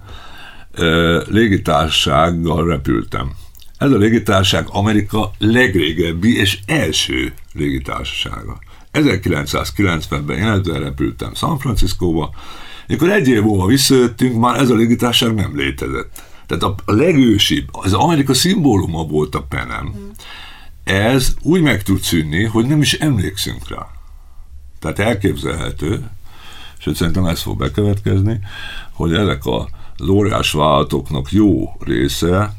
[1.27, 3.31] légitársággal repültem.
[3.77, 8.59] Ez a légitárság Amerika legrégebbi és első légitársasága.
[8.93, 12.33] 1990-ben én ezzel repültem San Franciscóba,
[12.87, 16.21] amikor egy év múlva visszajöttünk, már ez a légitárság nem létezett.
[16.45, 20.11] Tehát a, legősibb, az Amerika szimbóluma volt a penem.
[20.83, 23.87] Ez úgy meg tud szűnni, hogy nem is emlékszünk rá.
[24.79, 26.09] Tehát elképzelhető,
[26.85, 28.39] és szerintem ez fog bekövetkezni,
[28.91, 32.53] hogy ezek a az óriás vállalatoknak jó része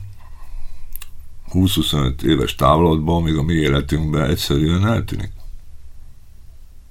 [1.53, 5.33] 20-25 éves távlatban, még a mi életünkben egyszerűen eltűnik.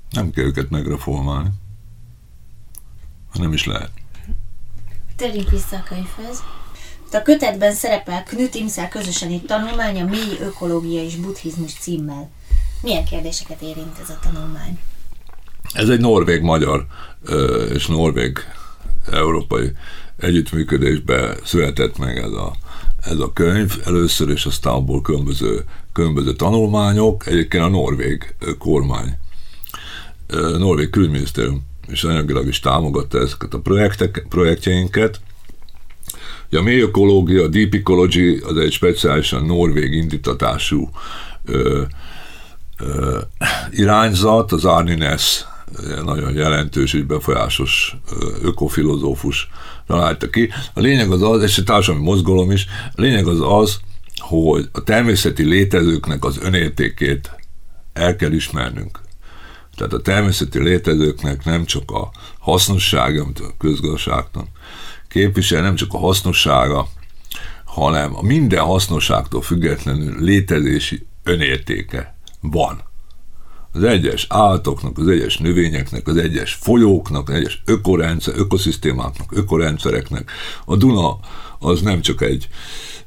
[0.10, 1.50] Nem kell őket megreformálni.
[3.34, 3.92] Nem is lehet.
[5.16, 6.44] Térjünk vissza a könyvhöz.
[7.12, 12.30] A kötetben szerepel Knut Imszel közösen egy tanulmány a mély ökológia és buddhizmus címmel.
[12.82, 14.80] Milyen kérdéseket érint ez a tanulmány?
[15.74, 16.86] Ez egy norvég-magyar
[17.74, 19.72] és norvég-európai
[20.18, 22.56] együttműködésben született meg ez a,
[23.02, 29.18] ez a könyv először, és aztán abból különböző, különböző tanulmányok, egyébként a norvég kormány,
[30.58, 35.22] norvég külügyminisztérium és anyagilag is támogatta ezeket a projektek, projektjeinket.
[36.52, 40.90] A mély ökológia, a Deep Ecology az egy speciálisan norvég indítatású
[41.46, 41.82] ö,
[42.78, 43.20] ö,
[43.72, 45.46] irányzat, az Arnines
[46.04, 47.98] nagyon jelentős és befolyásos
[48.42, 49.50] ökofilozófus
[49.88, 50.50] találta ki.
[50.74, 52.66] A lényeg az az, és a társadalmi mozgalom is,
[52.96, 53.80] a lényeg az az,
[54.18, 57.32] hogy a természeti létezőknek az önértékét
[57.94, 59.00] el kell ismernünk.
[59.76, 64.48] Tehát a természeti létezőknek nem csak a hasznossága, amit a közgazdaságtan
[65.08, 66.88] képvisel, nem csak a hasznossága,
[67.66, 72.84] hanem a minden hasznosságtól függetlenül létezési önértéke van
[73.74, 80.32] az egyes állatoknak, az egyes növényeknek, az egyes folyóknak, az egyes ökorendszer, ökoszisztémáknak, ökorendszereknek.
[80.66, 81.20] A Duna
[81.60, 82.48] az nem csak egy,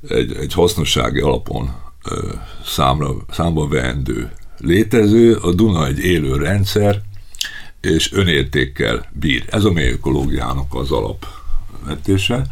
[0.09, 1.75] egy, egy hasznossági alapon
[2.05, 2.33] ö,
[2.65, 7.01] számra, számba veendő létező, a Duna egy élő rendszer,
[7.81, 9.45] és önértékkel bír.
[9.51, 12.47] Ez a mély ökológiának az alapvetése,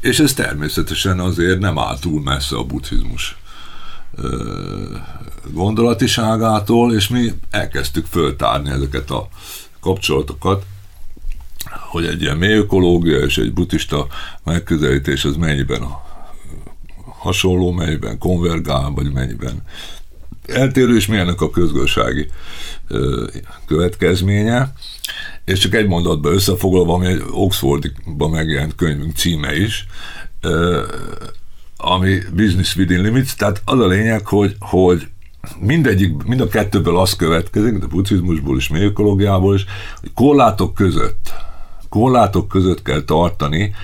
[0.00, 3.36] és ez természetesen azért nem áll túl messze a buddhizmus
[5.52, 9.28] gondolatiságától, és mi elkezdtük föltárni ezeket a
[9.80, 10.64] kapcsolatokat,
[11.90, 14.06] hogy egy ilyen mély ökológia és egy buddhista
[14.44, 15.82] megközelítés az mennyiben
[17.04, 19.62] hasonló, mennyiben konvergál, vagy mennyiben
[20.46, 22.26] eltérő, és milyennek a közgazdasági
[23.66, 24.72] következménye.
[25.44, 29.86] És csak egy mondatban összefoglalva, ami egy Oxfordban megjelent könyvünk címe is,
[31.88, 35.08] ami Business Within Limits, tehát az a lényeg, hogy, hogy
[35.60, 39.64] mindegyik, mind a kettőből az következik, a buddhizmusból és ökológiából is,
[40.00, 41.32] hogy korlátok között,
[41.88, 43.74] korlátok között kell tartani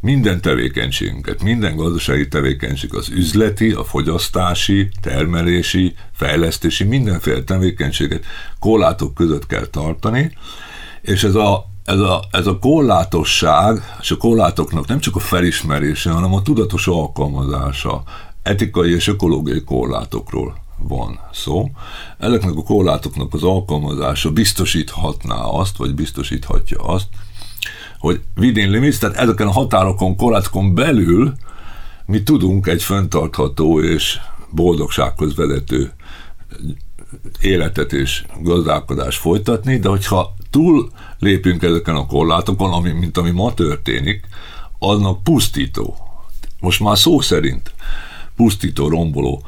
[0.00, 8.24] minden tevékenységünket, minden gazdasági tevékenység, az üzleti, a fogyasztási, termelési, fejlesztési, mindenféle tevékenységet
[8.58, 10.32] korlátok között kell tartani,
[11.02, 16.10] és ez a ez a, ez a korlátosság, és a korlátoknak nem csak a felismerése,
[16.10, 18.02] hanem a tudatos alkalmazása
[18.42, 21.70] etikai és ökológiai korlátokról van szó.
[22.18, 27.06] Ezeknek a korlátoknak az alkalmazása biztosíthatná azt, vagy biztosíthatja azt,
[27.98, 31.34] hogy within limits, tehát ezeken a határokon, korlátokon belül
[32.06, 34.18] mi tudunk egy fenntartható és
[34.50, 35.92] boldogsághoz vezető
[37.40, 43.54] életet és gazdálkodást folytatni, de hogyha túl lépünk ezeken a korlátokon, ami, mint ami ma
[43.54, 44.26] történik,
[44.78, 45.96] annak pusztító,
[46.60, 47.72] most már szó szerint
[48.36, 49.42] pusztító, romboló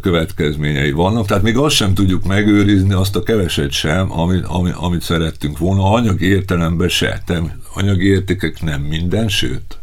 [0.00, 5.02] következményei vannak, tehát még azt sem tudjuk megőrizni, azt a keveset sem, amit, amit, amit
[5.02, 9.78] szerettünk volna, anyagi értelemben se, nem, anyagi értékek nem minden, sőt,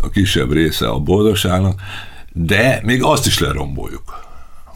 [0.00, 1.80] a kisebb része a boldogságnak,
[2.32, 4.26] de még azt is leromboljuk.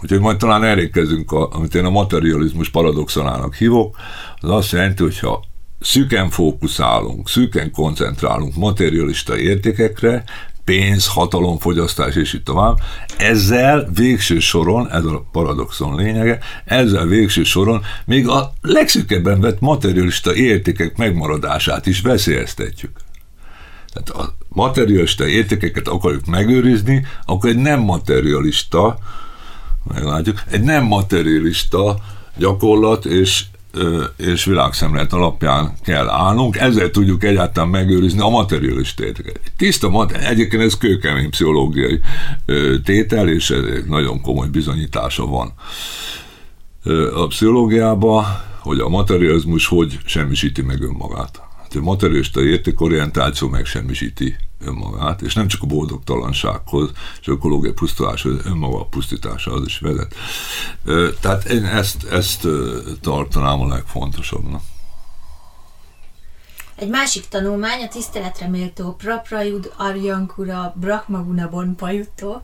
[0.03, 3.97] Úgyhogy majd talán elérkezünk, amit én a materializmus paradoxonának hívok,
[4.43, 5.45] az azt jelenti, hogyha
[5.81, 10.25] szűken fókuszálunk, szűken koncentrálunk materialista értékekre,
[10.65, 12.79] pénz, hatalom, fogyasztás és így tovább.
[13.19, 20.35] Ezzel végső soron, ez a paradoxon lényege, ezzel végső soron még a legszűkebben vett materialista
[20.35, 22.91] értékek megmaradását is veszélyeztetjük.
[23.93, 28.99] Tehát a materialista értékeket akarjuk megőrizni, akkor egy nem materialista,
[29.95, 31.99] meglátjuk, egy nem materialista
[32.37, 33.45] gyakorlat és
[34.17, 39.41] és világszemlélet alapján kell állnunk, ezzel tudjuk egyáltalán megőrizni a materialista értéket.
[39.57, 42.01] Tiszta mat, egyébként ez kőkemény pszichológiai
[42.85, 45.53] tétel, és ez nagyon komoly bizonyítása van
[47.15, 48.25] a pszichológiában,
[48.59, 51.41] hogy a materializmus hogy semmisíti meg önmagát.
[51.63, 58.81] Hát a materialista értékorientáció megsemmisíti önmagát, és nem csak a boldogtalansághoz, és ökológiai pusztuláshoz, önmaga
[58.81, 60.15] a pusztításához is vezet.
[61.21, 62.47] Tehát én ezt, ezt
[63.01, 64.63] tartanám a legfontosabbnak.
[66.75, 72.43] Egy másik tanulmány a tiszteletre méltó Praprajud Arjankura Brahmaguna Bonpajutó,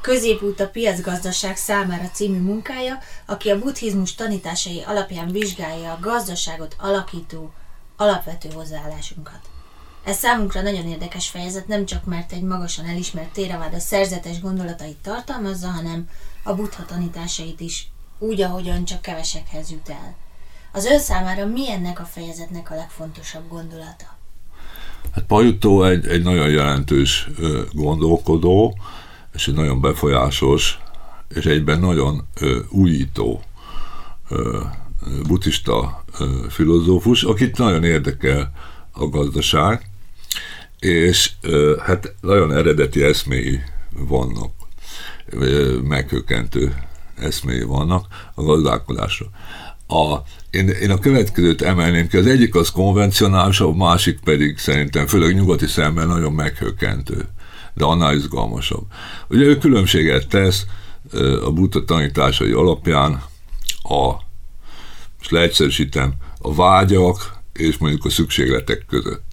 [0.00, 7.52] Középút a piacgazdaság számára című munkája, aki a buddhizmus tanításai alapján vizsgálja a gazdaságot alakító
[7.96, 9.40] alapvető hozzáállásunkat.
[10.04, 13.38] Ez számunkra nagyon érdekes fejezet, nem csak mert egy magasan elismert
[13.74, 16.08] a szerzetes gondolatait tartalmazza, hanem
[16.42, 20.16] a buddha tanításait is, úgy, ahogyan csak kevesekhez jut el.
[20.72, 24.18] Az ön számára mi ennek a fejezetnek a legfontosabb gondolata?
[25.14, 27.28] Hát Pajutó egy, egy nagyon jelentős
[27.72, 28.78] gondolkodó,
[29.34, 30.78] és egy nagyon befolyásos,
[31.34, 32.26] és egyben nagyon
[32.68, 33.42] újító
[35.26, 36.04] buddhista
[36.48, 38.52] filozófus, akit nagyon érdekel
[38.92, 39.89] a gazdaság,
[40.80, 41.30] és
[41.84, 44.52] hát nagyon eredeti eszméi vannak,
[45.82, 46.74] meghökkentő
[47.16, 49.26] eszméi vannak a gazdálkodásra.
[49.86, 50.16] A,
[50.50, 55.34] én, én a következőt emelném ki, az egyik az konvencionális, a másik pedig szerintem, főleg
[55.34, 57.28] nyugati szemben nagyon meghökkentő,
[57.74, 58.86] de annál izgalmasabb.
[59.28, 60.66] Ugye ő különbséget tesz
[61.44, 63.22] a buta tanításai alapján
[63.82, 64.12] a,
[65.18, 69.29] most leegyszerűsítem, a vágyak és mondjuk a szükségletek között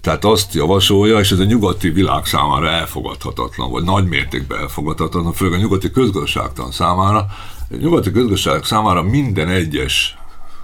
[0.00, 5.58] tehát azt javasolja, és ez a nyugati világ számára elfogadhatatlan, vagy nagy mértékben elfogadhatatlan, főleg
[5.58, 7.26] a nyugati közgazdaságtan számára.
[7.70, 10.18] A nyugati közgazdaság számára minden egyes,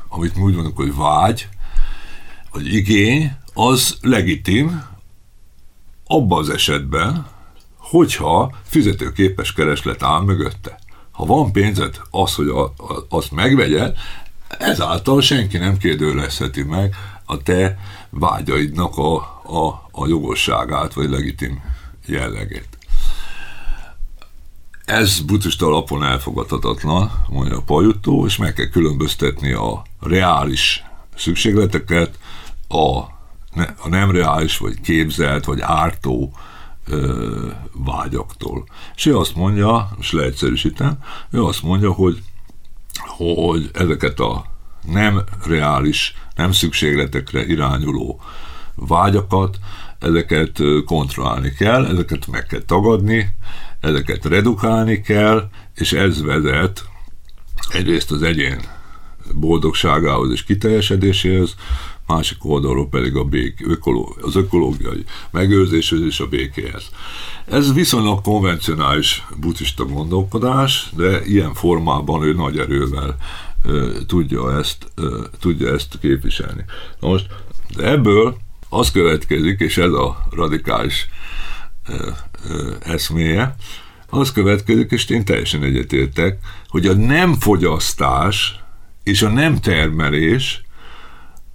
[0.08, 1.48] amit mi úgy mondjuk, hogy vágy,
[2.52, 4.84] vagy igény, az legitim
[6.06, 7.26] abban az esetben,
[7.78, 10.78] hogyha fizetőképes kereslet áll mögötte.
[11.10, 13.92] Ha van pénzed az, hogy a, a, azt megvegye,
[14.48, 17.78] ezáltal senki nem kérdőlezheti meg a te
[18.18, 21.62] vágyaidnak a, a, a jogosságát, vagy legitim
[22.06, 22.68] jellegét.
[24.84, 30.84] Ez buddhista alapon elfogadhatatlan, mondja a pajutó, és meg kell különböztetni a reális
[31.16, 32.18] szükségleteket
[32.68, 32.98] a,
[33.78, 36.32] a nem reális, vagy képzelt, vagy ártó
[36.86, 38.64] ö, vágyaktól.
[38.96, 40.98] És ő azt mondja, és leegyszerűsítem,
[41.30, 42.22] ő azt mondja, hogy,
[43.16, 44.44] hogy ezeket a
[44.86, 48.20] nem reális nem szükségletekre irányuló
[48.74, 49.58] vágyakat,
[49.98, 53.28] ezeket kontrollálni kell, ezeket meg kell tagadni,
[53.80, 56.84] ezeket redukálni kell, és ez vezet
[57.70, 58.60] egyrészt az egyén
[59.34, 61.54] boldogságához és kiteljesedéséhez,
[62.06, 63.66] másik oldalról pedig a bék,
[64.20, 66.90] az ökológiai megőrzéshez és a békéhez.
[67.44, 73.16] Ez viszonylag konvencionális buddhista gondolkodás, de ilyen formában ő nagy erővel
[74.06, 74.92] tudja ezt,
[75.40, 76.64] tudja ezt képviselni.
[77.00, 77.26] Na most
[77.76, 78.36] ebből
[78.68, 81.08] az következik, és ez a radikális
[82.80, 83.56] eszméje,
[84.08, 86.38] az következik, és én teljesen egyetértek,
[86.68, 88.60] hogy a nem fogyasztás
[89.02, 90.62] és a nem termelés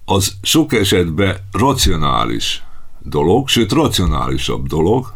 [0.05, 2.63] az sok esetben racionális
[2.99, 5.13] dolog, sőt racionálisabb dolog,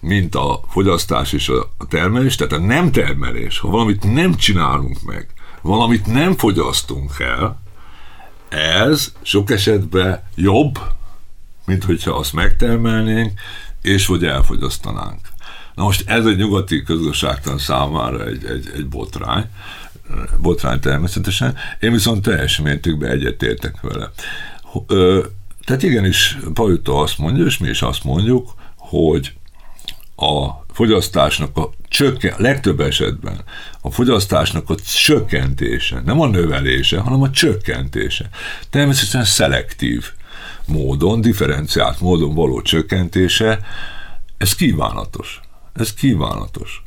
[0.00, 5.28] mint a fogyasztás és a termelés, tehát a nem termelés, ha valamit nem csinálunk meg,
[5.62, 7.60] valamit nem fogyasztunk el,
[8.48, 10.78] ez sok esetben jobb,
[11.64, 13.40] mint hogyha azt megtermelnénk,
[13.82, 15.20] és vagy elfogyasztanánk.
[15.74, 19.44] Na most ez egy nyugati közgazdaságtan számára egy, egy, egy botrány,
[20.38, 24.10] botrány természetesen, én viszont teljes mértékben egyetértek vele.
[24.86, 25.24] Ö,
[25.64, 29.35] tehát igenis, Pajuta azt mondja, és mi is azt mondjuk, hogy
[30.16, 33.40] a fogyasztásnak a csökken, legtöbb esetben
[33.80, 38.28] a fogyasztásnak a csökkentése, nem a növelése, hanem a csökkentése.
[38.70, 40.04] Természetesen szelektív
[40.66, 43.60] módon, differenciált módon való csökkentése,
[44.36, 45.40] ez kívánatos.
[45.74, 46.82] Ez kívánatos.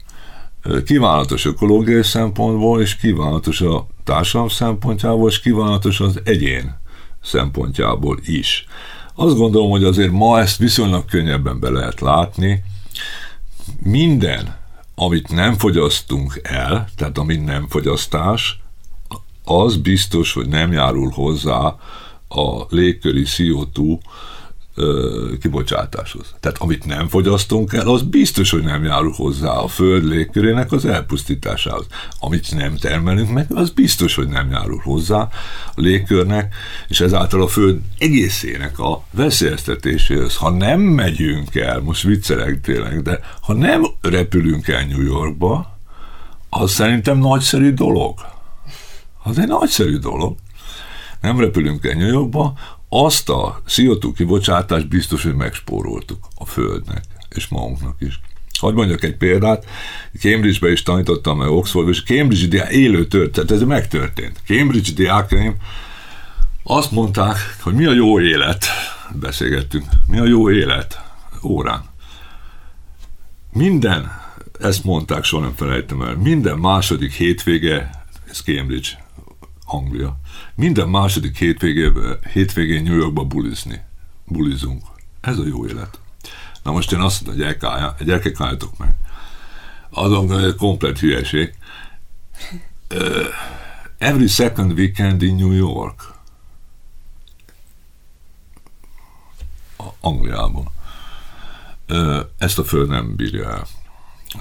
[0.86, 6.80] Kívánatos ökológiai szempontból, és kívánatos a társadalom szempontjából, és kívánatos az egyén
[7.24, 8.66] szempontjából is.
[9.16, 12.64] Azt gondolom, hogy azért ma ezt viszonylag könnyebben be lehet látni.
[13.84, 14.56] Minden,
[14.96, 18.60] amit nem fogyasztunk el, tehát amit nem fogyasztás,
[19.44, 21.76] az biztos, hogy nem járul hozzá
[22.28, 24.00] a légköri CO2
[25.42, 26.36] kibocsátáshoz.
[26.40, 30.86] Tehát amit nem fogyasztunk el, az biztos, hogy nem járul hozzá a föld légkörének az
[30.86, 31.88] elpusztításához.
[32.20, 35.20] Amit nem termelünk meg, az biztos, hogy nem járul hozzá
[35.76, 36.56] a légkörnek,
[36.88, 40.36] és ezáltal a föld egészének a veszélyeztetéséhez.
[40.36, 45.78] Ha nem megyünk el, most viccelek tényleg, de ha nem repülünk el New Yorkba,
[46.50, 48.20] az szerintem nagyszerű dolog.
[49.24, 50.36] Az egy nagyszerű dolog
[51.22, 52.54] nem repülünk el New Yorkba,
[52.90, 58.20] azt a CO2 kibocsátást biztos, hogy megspóroltuk a Földnek, és magunknak is.
[58.60, 59.66] Hogy mondjak egy példát,
[60.20, 64.42] Cambridge-be is tanítottam, meg Oxford, és Cambridge diák élő történt, ez megtörtént.
[64.46, 65.56] Cambridge diákaim
[66.64, 68.66] azt mondták, hogy mi a jó élet,
[69.20, 71.02] beszélgettünk, mi a jó élet
[71.44, 71.84] órán.
[73.54, 74.12] Minden,
[74.60, 78.90] ezt mondták, soha nem felejtem el, minden második hétvége, ez Cambridge,
[79.66, 80.19] Anglia.
[80.56, 81.94] Minden második hétvégén,
[82.34, 83.82] hétvégén New Yorkba bulizni.
[84.26, 84.84] Bulizunk.
[85.22, 86.00] Ez a jó élet.
[86.64, 87.46] Na most én azt mondom,
[87.98, 88.96] hogy gyerekek álljatok meg.
[89.90, 91.54] Azon komplet hülyeség.
[92.96, 93.26] Uh,
[93.98, 96.14] every second weekend in New York.
[100.00, 100.68] Angliában.
[102.38, 103.68] Ezt a föld nem bírja el.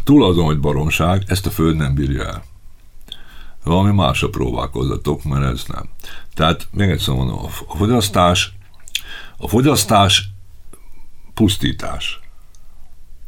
[0.04, 2.44] Túl azon, hogy baromság, ezt a föld nem bírja el
[3.68, 5.88] valami másra próbálkozatok, mert ez nem.
[6.34, 8.52] Tehát még egyszer mondom, a fogyasztás,
[9.36, 10.28] a fogyasztás
[11.34, 12.20] pusztítás.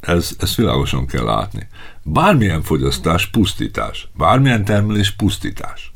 [0.00, 1.68] Ez, ezt világosan kell látni.
[2.02, 5.92] Bármilyen fogyasztás pusztítás, bármilyen termelés pusztítás.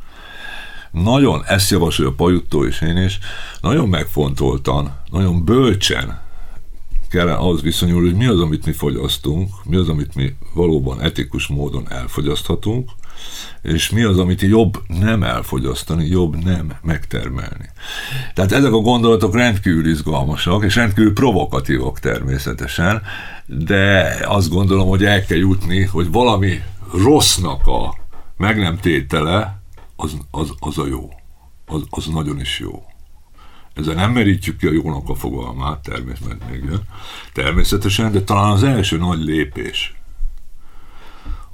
[0.90, 3.18] Nagyon, ezt javasolja Pajuttó és én is,
[3.60, 6.22] nagyon megfontoltan, nagyon bölcsen
[7.14, 11.46] kellene ahhoz viszonyulni, hogy mi az, amit mi fogyasztunk, mi az, amit mi valóban etikus
[11.46, 12.90] módon elfogyaszthatunk,
[13.62, 17.70] és mi az, amit jobb nem elfogyasztani, jobb nem megtermelni.
[18.34, 23.02] Tehát ezek a gondolatok rendkívül izgalmasak, és rendkívül provokatívok természetesen,
[23.46, 26.62] de azt gondolom, hogy el kell jutni, hogy valami
[26.92, 27.94] rossznak a
[28.36, 29.62] meg nem tétele,
[29.96, 31.08] az, az, az a jó.
[31.66, 32.84] Az, az nagyon is jó.
[33.74, 36.80] Ezzel nem merítjük ki a jónak a fogalmát, természetesen,
[37.32, 39.94] természetesen, de talán az első nagy lépés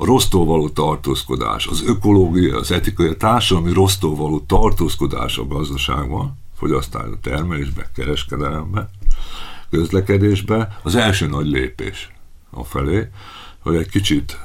[0.01, 6.39] a rossztól való tartózkodás, az ökológia, az etikai, a társadalmi rossztól való tartózkodás a gazdaságban,
[6.57, 8.91] fogyasztás, a termelésben, kereskedelemben,
[9.71, 12.13] közlekedésben, az első nagy lépés
[12.51, 13.09] a felé,
[13.59, 14.39] hogy egy kicsit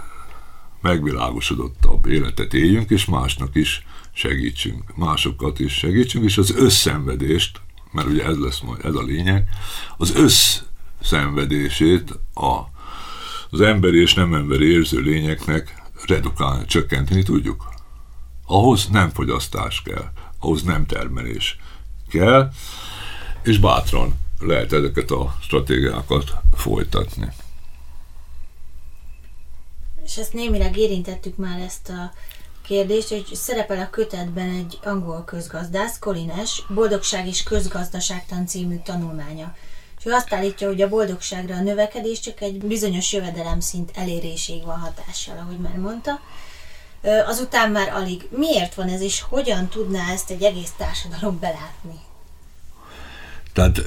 [0.81, 8.25] megvilágosodottabb életet éljünk, és másnak is segítsünk, másokat is segítsünk, és az összenvedést, mert ugye
[8.25, 9.49] ez lesz majd, ez a lényeg,
[9.97, 12.73] az összszenvedését a
[13.49, 17.73] az emberi és nem emberi érző lényeknek redukálni, csökkenteni tudjuk.
[18.45, 21.57] Ahhoz nem fogyasztás kell, ahhoz nem termelés
[22.09, 22.51] kell,
[23.43, 27.27] és bátran lehet ezeket a stratégiákat folytatni.
[30.05, 32.11] És ezt némileg érintettük már ezt a
[32.61, 39.55] kérdést, hogy szerepel a kötetben egy angol közgazdász, Colines, Boldogság és közgazdaságtan című tanulmánya.
[40.05, 44.79] És ő azt állítja, hogy a boldogságra a növekedés csak egy bizonyos jövedelemszint eléréséig van
[44.79, 46.19] hatással, ahogy már mondta.
[47.27, 48.27] Azután már alig.
[48.29, 51.99] Miért van ez, és hogyan tudná ezt egy egész társadalom belátni?
[53.53, 53.77] Tehát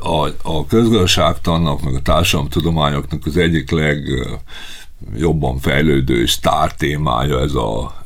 [0.00, 8.04] a, a közgazdaságtannak, meg a társadalomtudományoknak az egyik legjobban fejlődő és sztár témája ez a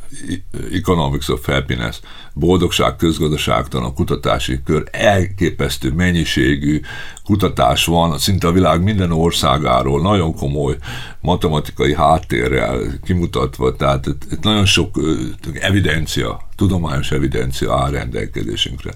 [0.73, 2.01] Economics of Happiness,
[2.35, 6.81] boldogság közgazdaságtan a kutatási kör, elképesztő mennyiségű
[7.25, 10.77] kutatás van, szinte a világ minden országáról, nagyon komoly
[11.21, 15.01] matematikai háttérrel kimutatva, tehát itt nagyon sok
[15.61, 18.93] evidencia, tudományos evidencia áll rendelkezésünkre.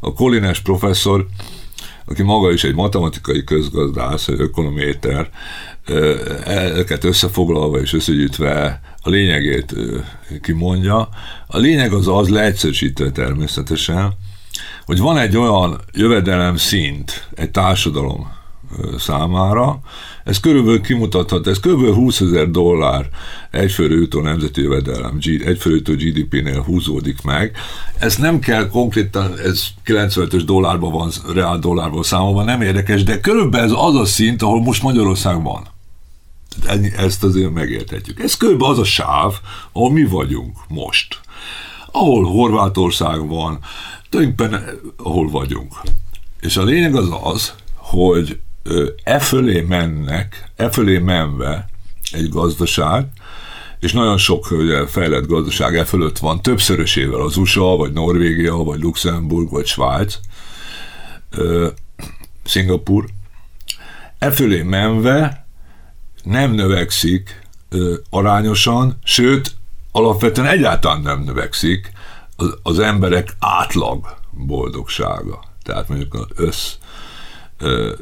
[0.00, 1.26] A Kolines professzor
[2.06, 5.30] aki maga is egy matematikai közgazdász, ökonométer,
[6.44, 9.74] ezeket összefoglalva és összegyűjtve a lényegét
[10.42, 11.08] kimondja.
[11.46, 14.12] A lényeg az az, leegyszerűsítve természetesen,
[14.84, 18.32] hogy van egy olyan jövedelem szint egy társadalom
[18.98, 19.80] számára,
[20.24, 23.08] ez körülbelül kimutathat, ez körülbelül 20 ezer dollár
[23.50, 27.56] egyfőre jutó nemzeti jövedelem, egyfőre jutó GDP-nél húzódik meg.
[27.98, 33.66] Ez nem kell konkrétan, ez 95-ös dollárban van, reál dollárban számolva, nem érdekes, de körülbelül
[33.66, 35.66] ez az a szint, ahol most Magyarország van.
[36.96, 38.20] Ezt azért megérthetjük.
[38.20, 39.34] Ez körülbelül az a sáv,
[39.72, 41.20] ahol mi vagyunk most.
[41.92, 43.58] Ahol Horvátország van,
[44.08, 44.64] tulajdonképpen
[44.96, 45.72] ahol vagyunk.
[46.40, 48.38] És a lényeg az az, hogy
[49.02, 51.68] e fölé mennek, e fölé menve
[52.12, 53.06] egy gazdaság,
[53.80, 58.80] és nagyon sok ugye, fejlett gazdaság e fölött van, többszörösével az USA, vagy Norvégia, vagy
[58.80, 60.18] Luxemburg, vagy Svájc,
[62.44, 63.04] Szingapur,
[64.18, 65.46] e fölé menve
[66.22, 69.54] nem növekszik ö, arányosan, sőt,
[69.92, 71.92] alapvetően egyáltalán nem növekszik
[72.36, 75.44] az, az emberek átlag boldogsága.
[75.62, 76.74] Tehát mondjuk az össz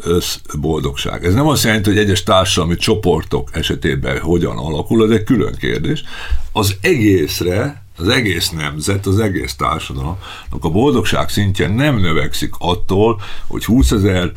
[0.00, 1.24] összboldogság.
[1.24, 6.04] Ez nem azt jelenti, hogy egyes társadalmi csoportok esetében hogyan alakul, ez egy külön kérdés.
[6.52, 13.64] Az egészre, az egész nemzet, az egész társadalomnak a boldogság szintje nem növekszik attól, hogy
[13.64, 14.32] 20 ezer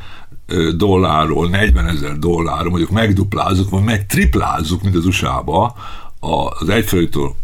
[0.75, 5.75] dollárról 40 ezer dollárról mondjuk megduplázzuk, vagy megtriplázzuk, mint az USA-ba,
[6.19, 7.35] az egyfőjtől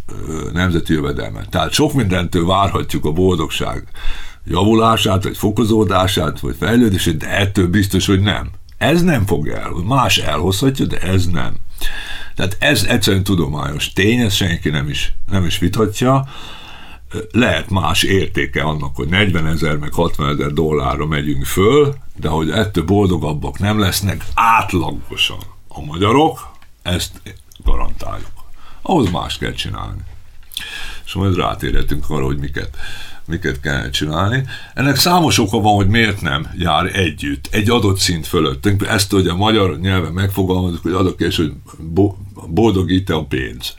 [0.53, 1.49] nemzeti jövedelmet.
[1.49, 3.87] Tehát sok mindentől várhatjuk a boldogság
[4.45, 8.49] javulását, vagy fokozódását, vagy fejlődését, de ettől biztos, hogy nem.
[8.77, 9.69] Ez nem fog el.
[9.69, 11.53] Más elhozhatja, de ez nem.
[12.35, 16.27] Tehát ez egyszerűen tudományos tény, ezt senki nem is, nem is vitatja.
[17.31, 22.49] Lehet más értéke annak, hogy 40 ezer meg 60 ezer dollárra megyünk föl, de hogy
[22.49, 27.21] ettől boldogabbak nem lesznek átlagosan a magyarok, ezt
[27.63, 28.31] garantáljuk.
[28.81, 30.01] Ahhoz más kell csinálni.
[31.05, 32.77] És majd rátérhetünk arra, hogy miket
[33.31, 34.43] miket kell csinálni.
[34.73, 38.65] Ennek számos oka van, hogy miért nem jár együtt, egy adott szint fölött.
[38.87, 41.53] Ezt ugye a magyar nyelven megfogalmazunk, hogy adok és hogy
[42.47, 43.73] boldogít-e a pénz.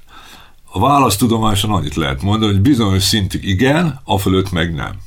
[0.73, 5.01] A választudományosan annyit lehet mondani, hogy bizonyos szintig igen, a fölött meg nem.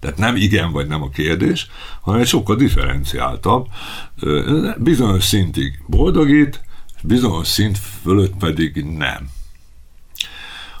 [0.00, 1.66] Tehát nem igen vagy nem a kérdés,
[2.00, 3.66] hanem egy sokkal differenciáltabb.
[4.78, 6.60] Bizonyos szintig boldogít,
[7.02, 9.28] bizonyos szint fölött pedig nem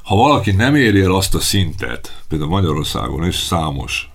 [0.06, 4.10] ha valaki nem éri el azt a szintet, például Magyarországon is számos,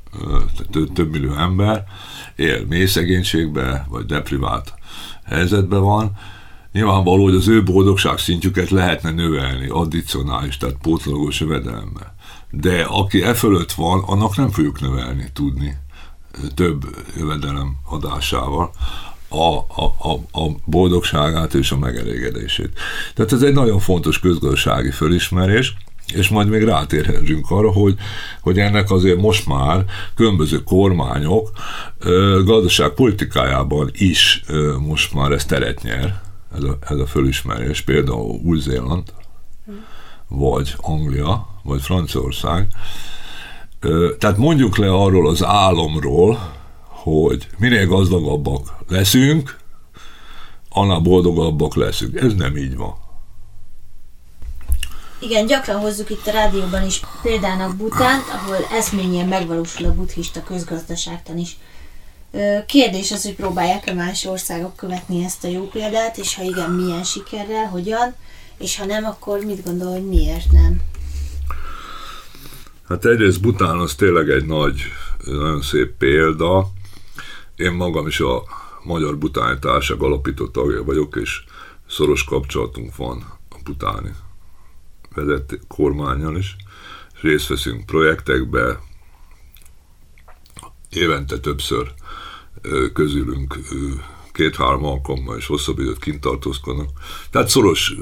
[0.71, 1.83] több, több millió ember
[2.35, 4.73] él mély szegénységbe, vagy deprivált
[5.25, 6.11] helyzetben van,
[6.71, 12.15] nyilvánvaló, hogy az ő boldogság szintjüket lehetne növelni addicionális, tehát pótlagos jövedelemmel.
[12.51, 15.77] De aki e fölött van, annak nem fogjuk növelni tudni
[16.55, 18.71] több jövedelem adásával
[19.31, 22.69] a, a, a, boldogságát és a megelégedését.
[23.13, 25.75] Tehát ez egy nagyon fontos közgazdasági fölismerés,
[26.13, 27.95] és majd még rátérhetünk arra, hogy,
[28.41, 31.51] hogy ennek azért most már különböző kormányok
[32.43, 34.43] gazdaságpolitikájában is
[34.79, 36.21] most már ez teret nyer,
[36.55, 39.03] ez a, ez a fölismerés, például Új-Zéland,
[40.27, 42.67] vagy Anglia, vagy Franciaország.
[44.17, 46.39] Tehát mondjuk le arról az álomról,
[47.03, 49.57] hogy minél gazdagabbak leszünk,
[50.69, 52.15] annál boldogabbak leszünk.
[52.15, 52.95] Ez nem így van.
[55.19, 61.37] Igen, gyakran hozzuk itt a rádióban is példának Butánt, ahol eszményen megvalósul a buddhista közgazdaságtan
[61.37, 61.57] is.
[62.65, 67.03] Kérdés az, hogy próbálják-e más országok követni ezt a jó példát, és ha igen, milyen
[67.03, 68.15] sikerrel, hogyan,
[68.57, 70.81] és ha nem, akkor mit gondol, hogy miért nem?
[72.87, 74.81] Hát egyrészt Bután az tényleg egy nagy,
[75.25, 76.71] nagyon szép példa.
[77.55, 78.43] Én magam is a
[78.83, 81.43] Magyar Butáni Társaság alapító tagja vagyok, és
[81.87, 84.15] szoros kapcsolatunk van a butáni
[85.15, 86.55] vezet kormányon is,
[87.13, 88.79] és részt veszünk projektekbe,
[90.89, 91.93] évente többször
[92.93, 93.59] közülünk
[94.31, 96.89] két-három alkalommal és hosszabb időt kint tartózkodnak.
[97.29, 97.93] Tehát szoros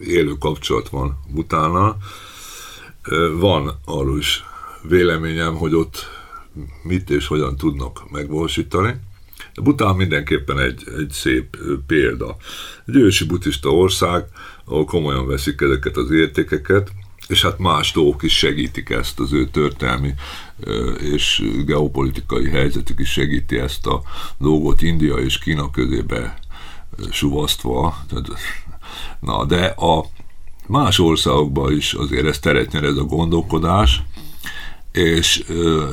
[0.00, 1.96] élő kapcsolat van Butánnal.
[3.32, 4.44] Van arról is
[4.82, 6.06] véleményem, hogy ott
[6.82, 8.94] mit és hogyan tudnak megvalósítani.
[9.62, 12.36] Bután mindenképpen egy, egy szép példa.
[12.86, 14.24] Egy ősi buddhista ország,
[14.64, 16.92] ahol komolyan veszik ezeket az értékeket,
[17.28, 20.14] és hát más dolgok is segítik ezt, az ő történelmi
[21.00, 24.02] és geopolitikai helyzetük is segíti ezt a
[24.38, 26.38] dolgot India és Kína közébe
[27.10, 27.96] suvasztva.
[29.20, 30.06] Na, de a
[30.66, 34.02] más országokban is azért ez teret nyer ez a gondolkodás,
[34.96, 35.90] és ö,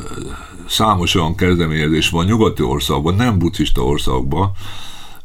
[0.67, 4.51] számos olyan kezdeményezés van nyugati országban, nem buddhista országban,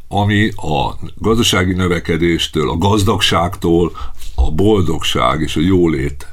[0.09, 3.93] ami a gazdasági növekedéstől, a gazdagságtól,
[4.35, 6.26] a boldogság és a jólét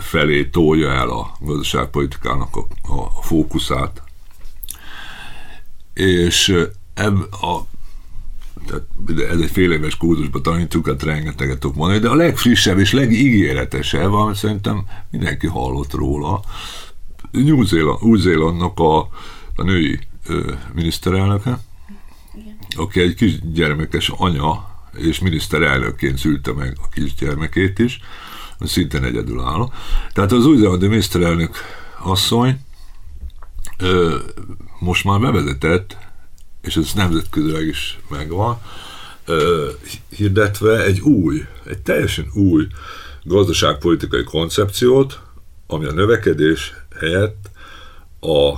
[0.00, 4.02] felé tolja el a gazdaságpolitikának a, a fókuszát.
[5.94, 6.54] És
[6.94, 7.66] ebb a
[8.66, 8.84] tehát
[9.30, 14.12] ez egy fél éves kurzusban tanítjuk, hát rengeteget tudok mondani, de a legfrissebb és legígéretesebb,
[14.12, 16.42] amit szerintem mindenki hallott róla,
[18.00, 18.98] Új-Zélandnak a,
[19.56, 21.58] a női ö, miniszterelnöke,
[22.34, 22.56] Igen.
[22.76, 28.00] aki egy kisgyermekes anya, és miniszterelnökként szülte meg a kisgyermekét is,
[28.60, 29.72] szinte egyedülálló.
[30.12, 31.56] Tehát az új-zélandi miniszterelnök
[32.02, 32.60] asszony
[33.78, 34.18] ö,
[34.78, 35.96] most már bevezetett,
[36.62, 38.60] és ez nemzetközileg is megvan,
[40.08, 42.66] hirdetve egy új, egy teljesen új
[43.22, 45.20] gazdaságpolitikai koncepciót,
[45.66, 47.50] ami a növekedés helyett
[48.20, 48.52] a,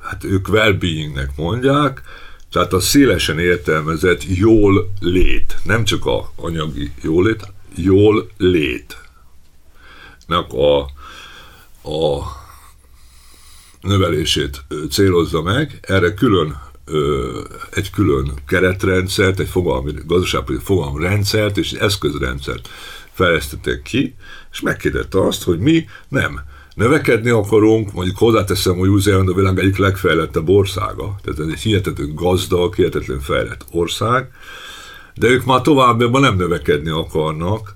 [0.00, 2.02] hát ők well-beingnek mondják,
[2.50, 8.96] tehát a szélesen értelmezett jól lét, nem csak a anyagi jólét, jól lét.
[10.48, 10.78] A,
[11.90, 12.22] a
[13.80, 16.61] növelését célozza meg, erre külön
[17.70, 22.68] egy külön keretrendszert, egy fogalmi, gazdasági fogalmrendszert és egy eszközrendszert
[23.12, 24.14] fejlesztettek ki,
[24.52, 26.40] és megkérdette azt, hogy mi nem
[26.74, 32.14] növekedni akarunk, mondjuk hozzáteszem, hogy új a világ egyik legfejlettebb országa, tehát ez egy hihetetlen
[32.14, 34.30] gazdag, hihetetlen fejlett ország,
[35.14, 37.74] de ők már továbbban nem növekedni akarnak,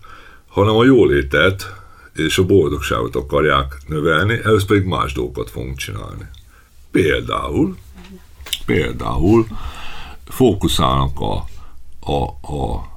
[0.48, 1.74] hanem a jólétet
[2.14, 6.28] és a boldogságot akarják növelni, ehhez pedig más dolgokat fogunk csinálni.
[6.90, 7.76] Például,
[8.66, 9.46] például
[10.24, 11.44] fókuszálnak a,
[12.00, 12.22] a,
[12.54, 12.88] a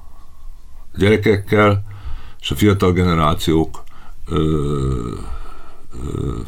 [0.94, 1.84] gyerekekkel
[2.40, 3.82] és a fiatal generációk
[4.26, 5.14] ö,
[6.04, 6.40] ö,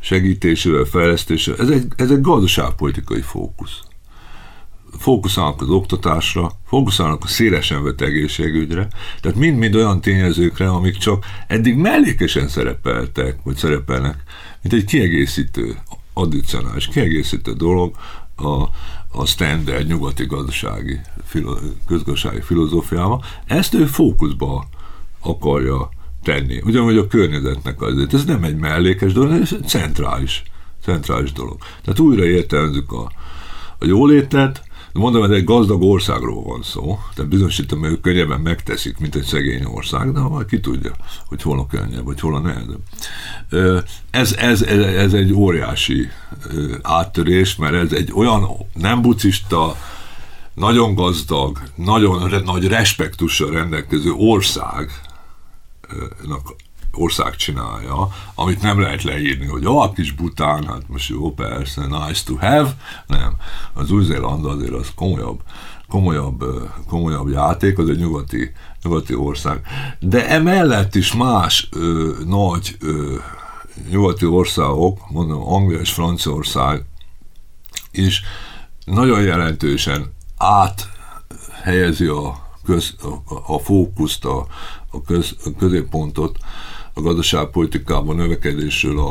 [0.00, 1.60] segítésével, fejlesztésével.
[1.60, 3.80] Ez egy, ez egy gazdaságpolitikai fókusz.
[4.98, 8.88] Fókuszálnak az oktatásra, fókuszálnak a szélesen vett egészségügyre,
[9.20, 14.22] tehát mind-mind olyan tényezőkre, amik csak eddig mellékesen szerepeltek, vagy szerepelnek,
[14.62, 15.78] mint egy kiegészítő,
[16.12, 17.96] addicionális kiegészítő dolog
[18.36, 18.62] a,
[19.12, 21.54] a standard nyugati gazdasági, filo,
[21.86, 23.24] közgazdasági filozófiával.
[23.46, 24.68] Ezt ő fókuszba
[25.20, 25.88] akarja
[26.22, 26.60] tenni.
[26.64, 28.14] Ugyanúgy a környezetnek azért.
[28.14, 30.42] Ez nem egy mellékes dolog, ez egy centrális,
[30.82, 31.58] centrális dolog.
[31.84, 33.12] Tehát újra értelmezzük a,
[33.78, 34.62] a jólétet,
[34.92, 39.24] Mondom, hogy egy gazdag országról van szó, tehát bizonyosítom, hogy ők könnyebben megteszik, mint egy
[39.24, 40.92] szegény ország, de majd ki tudja,
[41.26, 42.80] hogy hol a könnyebb, vagy hol a nehezebb.
[44.10, 46.08] Ez, ez, ez, ez egy óriási
[46.82, 49.76] áttörés, mert ez egy olyan nem bucista,
[50.54, 54.94] nagyon gazdag, nagyon nagy respektussal rendelkező országnak
[56.92, 61.86] ország csinálja, amit nem lehet leírni, hogy ó, a kis bután, hát most jó, persze,
[61.86, 62.76] nice to have,
[63.06, 63.36] nem.
[63.72, 65.40] Az Új-Zéland azért az komolyabb,
[65.88, 66.44] komolyabb,
[66.88, 69.60] komolyabb játék, az egy nyugati, nyugati ország.
[69.98, 73.16] De emellett is más ö, nagy ö,
[73.90, 76.84] nyugati országok, mondom Anglia és Franciaország
[77.90, 78.22] is
[78.84, 84.46] nagyon jelentősen áthelyezi a, köz, a, a fókuszt, a,
[84.90, 86.38] a, köz, a középpontot
[87.00, 89.10] a gazdaságpolitikában növekedésről a,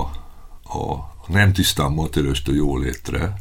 [0.78, 3.34] a nem tisztán materiális jólétre,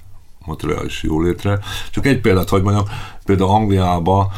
[0.46, 1.58] materiális jólétre.
[1.90, 2.84] Csak egy példát hagy mondjam,
[3.24, 4.28] például Angliában,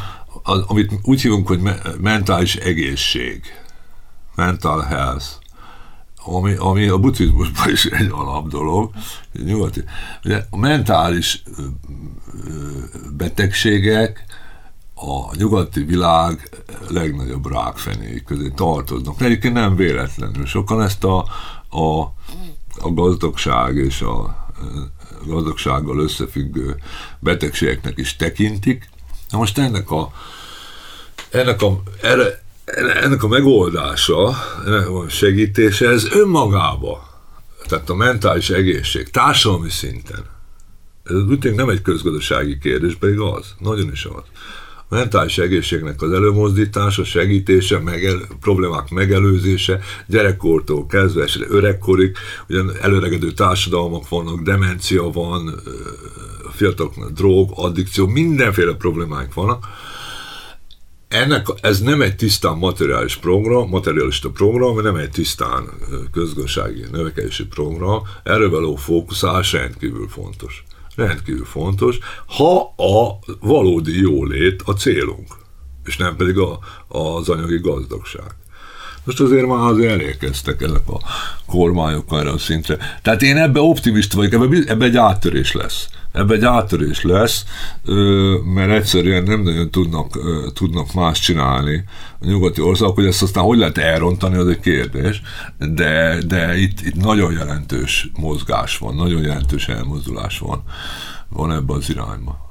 [0.43, 3.43] az, amit úgy hívunk, hogy me- mentális egészség,
[4.35, 5.27] mental health,
[6.25, 8.91] ami, ami a buddhizmusban is egy alap dolog,
[9.33, 9.85] nyugati.
[10.25, 11.43] Ugye a mentális
[13.17, 14.25] betegségek
[15.01, 16.49] a nyugati világ
[16.89, 19.21] legnagyobb rákfenéi közé tartoznak.
[19.21, 20.47] Egyébként nem véletlenül.
[20.47, 21.19] Sokan ezt a,
[21.69, 22.01] a,
[22.79, 24.19] a gazdagság és a,
[25.21, 26.77] a gazdagsággal összefüggő
[27.19, 28.89] betegségeknek is tekintik.
[29.31, 30.13] Na most ennek a,
[31.31, 32.43] ennek a, erre,
[33.03, 34.35] ennek a megoldása,
[34.67, 37.09] ennek a segítése, ez önmagába,
[37.69, 40.25] tehát a mentális egészség, társadalmi szinten,
[41.05, 44.23] ez úgy nem egy közgazdasági kérdés, pedig az, nagyon is az
[44.91, 52.17] mentális egészségnek az előmozdítása, segítése, megel, problémák megelőzése, gyerekkortól kezdve és öregkorig,
[52.49, 55.61] ugyan előregedő társadalmak vannak, demencia van,
[56.53, 59.67] fiataloknak drog, addikció, mindenféle problémáik vannak.
[61.09, 65.69] Ennek, ez nem egy tisztán materiális program, materialista program, nem egy tisztán
[66.13, 70.65] közgazdasági növekedési program, erről való fókuszálás rendkívül fontos
[70.97, 75.29] rendkívül fontos, ha a valódi jólét a célunk,
[75.85, 78.40] és nem pedig a, az anyagi gazdagság.
[79.05, 81.01] Most azért már azért elérkeztek ezek a
[81.47, 82.77] kormányok erre a szintre.
[83.03, 85.89] Tehát én ebbe optimista vagyok, ebbe, ebbe egy áttörés lesz.
[86.13, 87.45] Ebbe egy áttörés lesz,
[88.55, 90.19] mert egyszerűen nem nagyon tudnak,
[90.55, 91.85] tudnak más csinálni
[92.21, 95.23] a nyugati országok, hogy ezt aztán hogy lehet elrontani, az egy kérdés,
[95.59, 100.63] de, de itt, itt nagyon jelentős mozgás van, nagyon jelentős elmozdulás van,
[101.29, 102.50] van ebbe az irányba.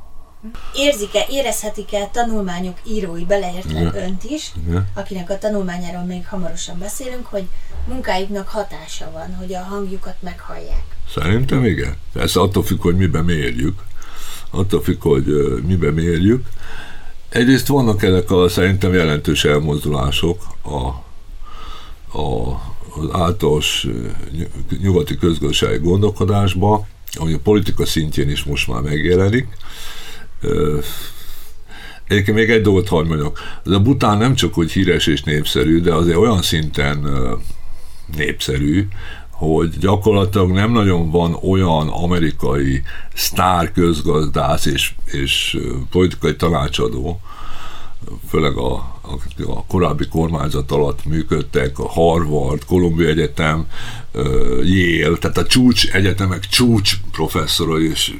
[0.75, 3.95] Érzik-e, érezhetik-e tanulmányok írói, beleértve Igen.
[3.95, 4.87] önt is, Igen.
[4.93, 7.43] akinek a tanulmányáról még hamarosan beszélünk, hogy
[7.87, 10.83] munkájuknak hatása van, hogy a hangjukat meghallják?
[11.13, 11.97] Szerintem igen.
[12.13, 13.81] Ez attól függ, hogy miben mérjük.
[14.49, 15.25] Attól függ, hogy
[15.65, 16.47] miben mérjük.
[17.29, 20.87] Egyrészt vannak ezek a szerintem jelentős elmozdulások a,
[22.17, 22.51] a,
[22.95, 23.87] az általános
[24.81, 29.47] nyugati közgazdasági gondolkodásba, ami a politika szintjén is most már megjelenik.
[32.07, 33.39] Egyébként még egy dolgot hadd mondjak.
[33.65, 37.07] Ez a Bután nem csak hogy híres és népszerű, de azért olyan szinten
[38.17, 38.87] népszerű,
[39.29, 42.81] hogy gyakorlatilag nem nagyon van olyan amerikai
[43.13, 45.59] sztár közgazdász és, és
[45.89, 47.21] politikai tanácsadó,
[48.29, 53.67] főleg a, a, a korábbi kormányzat alatt működtek, a Harvard, Columbia Egyetem,
[54.63, 58.13] Yale, tehát a csúcs egyetemek csúcs professzorai és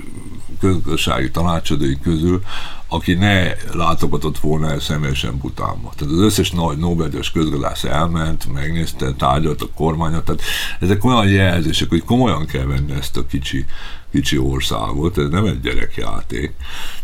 [0.60, 2.42] közgazdasági tanácsadói közül,
[2.88, 5.92] aki ne látogatott volna el személyesen Butánba.
[5.96, 10.42] Tehát az összes nagy Nobel-díjas közgazdász elment, megnézte, tárgyalt a kormányot, tehát
[10.80, 13.66] ezek olyan jelzések, hogy komolyan kell venni ezt a kicsi,
[14.12, 16.54] kicsi országot, ez nem egy gyerekjáték.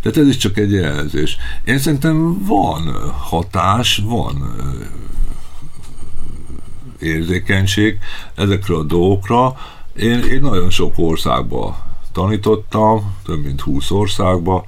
[0.02, 1.38] Tehát ez is csak egy jelzés.
[1.64, 4.56] Én szerintem van hatás, van
[7.00, 7.98] érzékenység
[8.36, 9.56] ezekre a dolgokra.
[9.96, 11.86] Én, én nagyon sok országba
[12.16, 14.64] tanítottam, több mint 20 országba,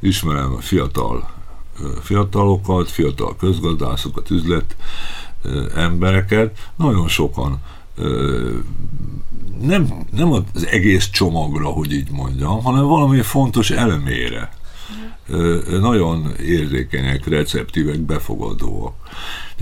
[0.00, 1.30] ismerem a fiatal
[2.00, 4.76] fiatalokat, fiatal közgazdászokat, üzlet
[5.74, 7.60] embereket, nagyon sokan
[9.60, 14.52] nem, nem az egész csomagra, hogy így mondjam, hanem valami fontos elemére.
[15.80, 18.94] Nagyon érzékenyek, receptívek, befogadóak.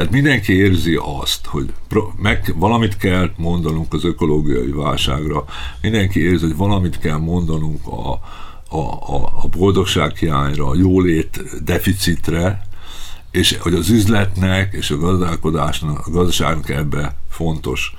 [0.00, 1.72] Tehát mindenki érzi azt, hogy
[2.16, 5.44] meg, valamit kell mondanunk az ökológiai válságra,
[5.82, 8.10] mindenki érzi, hogy valamit kell mondanunk a,
[8.68, 8.78] a,
[9.14, 12.66] a, a boldogság hiányra, a jólét deficitre,
[13.30, 17.94] és hogy az üzletnek és a gazdálkodásnak, a gazdaságnak ebbe fontos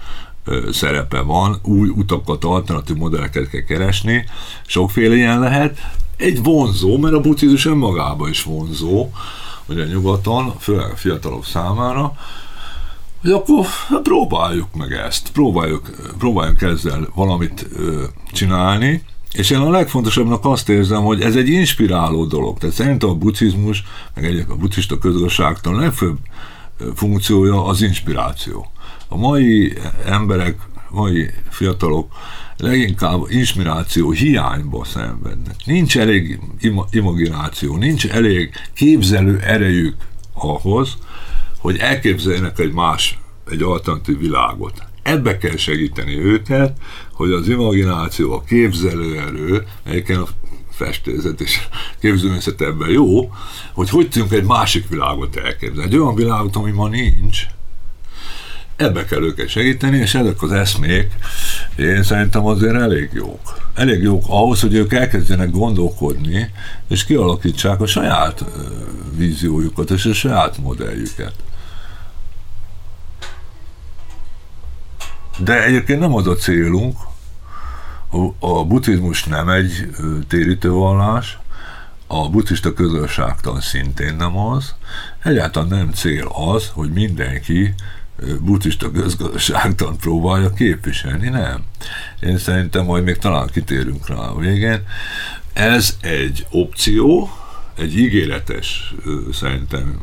[0.72, 4.26] szerepe van, új utakat, alternatív modelleket kell keresni,
[4.66, 5.80] sokféle ilyen lehet.
[6.18, 9.10] Egy vonzó, mert a buddhizmus önmagában is vonzó,
[9.72, 12.14] ugye nyugaton, főleg a fiatalok számára,
[13.22, 19.70] hogy akkor hát próbáljuk meg ezt, próbáljuk, próbáljuk ezzel valamit ö, csinálni, és én a
[19.70, 22.58] legfontosabbnak azt érzem, hogy ez egy inspiráló dolog.
[22.58, 23.84] Tehát szerintem a buddhizmus,
[24.16, 26.18] meg egyek a buddhista közgazdaságtan legfőbb
[26.96, 28.72] funkciója az inspiráció.
[29.08, 29.74] A mai
[30.06, 30.60] emberek,
[30.92, 32.12] mai fiatalok
[32.58, 35.56] leginkább inspiráció hiányba szenvednek.
[35.66, 36.40] Nincs elég
[36.92, 39.96] imagináció, nincs elég képzelő erejük
[40.34, 40.98] ahhoz,
[41.58, 43.20] hogy elképzeljenek egy más,
[43.50, 44.84] egy alternatív világot.
[45.04, 46.78] Ebbe kell segíteni őket,
[47.14, 50.28] hogy az imagináció, a képzelőerő, egyébként a
[50.70, 51.60] festészet és
[52.00, 53.32] képzőművészet ebben jó,
[53.74, 55.94] hogy hogy tudjunk egy másik világot elképzelni.
[55.94, 57.46] Egy olyan világot, ami ma nincs,
[58.82, 61.12] ebbe kell őket segíteni, és ezek az eszmék
[61.76, 63.70] én szerintem azért elég jók.
[63.76, 66.52] Elég jók ahhoz, hogy ők elkezdjenek gondolkodni,
[66.88, 68.44] és kialakítsák a saját
[69.16, 71.34] víziójukat és a saját modelljüket.
[75.38, 76.98] De egyébként nem az a célunk,
[78.40, 79.90] a, buddhizmus nem egy
[80.28, 81.38] térítővallás,
[82.08, 84.76] a buddhista közösségtan szintén nem az.
[85.24, 87.74] Egyáltalán nem cél az, hogy mindenki
[88.42, 91.64] buddhista közgazdaságtan próbálja képviselni, nem.
[92.20, 94.84] Én szerintem majd még talán kitérünk rá a végén.
[95.54, 97.30] Ez egy opció,
[97.78, 98.94] egy ígéretes,
[99.34, 100.02] szerintem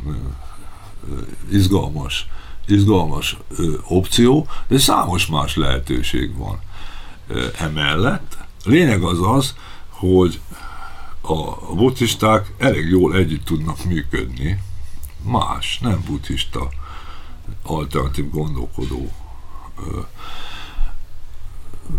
[1.50, 2.26] izgalmas,
[2.66, 3.36] izgalmas
[3.88, 6.60] opció, de számos más lehetőség van
[7.58, 8.36] emellett.
[8.64, 9.54] Lényeg az az,
[9.88, 10.40] hogy
[11.20, 14.62] a buddhisták elég jól együtt tudnak működni,
[15.22, 16.68] más, nem buddhista
[17.62, 19.10] alternatív gondolkodó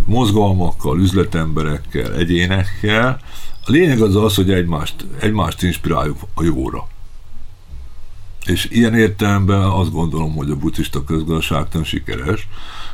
[0.06, 3.22] mozgalmakkal, üzletemberekkel, egyénekkel.
[3.66, 6.88] A lényeg az az, hogy egymást, egymást inspiráljuk a jóra.
[8.45, 12.47] És ilyen értelemben azt gondolom, hogy a buddhista közgazdaságtan sikeres,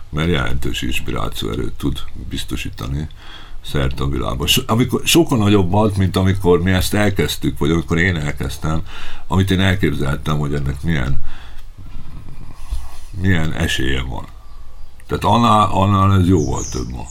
[0.10, 2.00] mert jelentős inspiráció erőt tud
[2.30, 3.08] biztosítani
[3.62, 4.48] szerte a világban.
[4.48, 8.82] So, amikor, sokkal nagyobb volt, mint amikor mi ezt elkezdtük, vagy amikor én elkezdtem,
[9.28, 11.22] amit én elképzeltem, hogy ennek milyen
[13.22, 14.26] milyen esélye van.
[15.08, 17.06] Tehát annál, annál ez jóval több ma.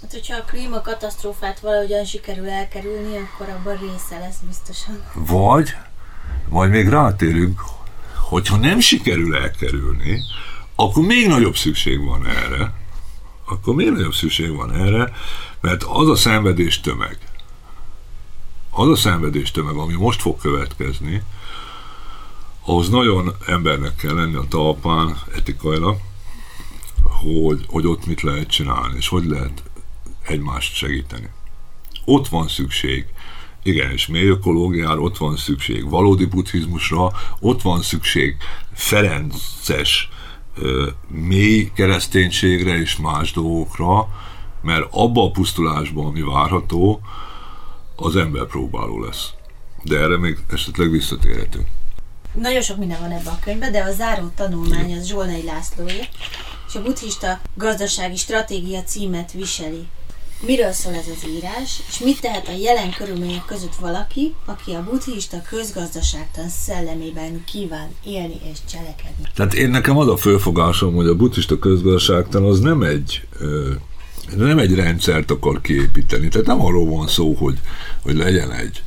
[0.00, 5.02] Hát, hogyha a klímakatasztrófát valahogyan sikerül elkerülni, akkor abban része lesz biztosan.
[5.14, 5.74] Vagy,
[6.48, 7.60] majd még rátérünk,
[8.14, 10.22] hogyha nem sikerül elkerülni,
[10.74, 12.72] akkor még nagyobb szükség van erre,
[13.44, 15.12] akkor még nagyobb szükség van erre,
[15.60, 17.18] mert az a szenvedés tömeg,
[18.70, 21.22] az a szenvedés tömeg, ami most fog következni,
[22.64, 25.96] ahhoz nagyon embernek kell lenni a talpán etikailag,
[27.02, 29.62] hogy, hogy ott mit lehet csinálni, és hogy lehet
[30.22, 31.28] egymást segíteni.
[32.04, 33.06] Ott van szükség
[33.62, 38.36] igenis mély ökológiára, ott van szükség valódi buddhizmusra, ott van szükség
[38.72, 40.08] Ferences
[41.08, 44.08] mély kereszténységre és más dolgokra,
[44.62, 47.00] mert abba a pusztulásban, ami várható,
[47.96, 49.30] az ember próbáló lesz.
[49.82, 51.66] De erre még esetleg visszatérhetünk.
[52.34, 56.08] Nagyon sok minden van ebben a könyvben, de a záró tanulmány az Zsolnai Lászlóé,
[56.68, 59.86] és a buddhista gazdasági stratégia címet viseli.
[60.46, 64.84] Miről szól ez az írás, és mit tehet a jelen körülmények között valaki, aki a
[64.84, 69.24] buddhista közgazdaságtan szellemében kíván élni és cselekedni?
[69.34, 73.26] Tehát én nekem az a fölfogásom, hogy a buddhista közgazdaságtan az nem egy
[74.36, 76.28] nem egy rendszert akar kiépíteni.
[76.28, 77.58] Tehát nem arról van szó, hogy,
[78.02, 78.82] hogy legyen egy,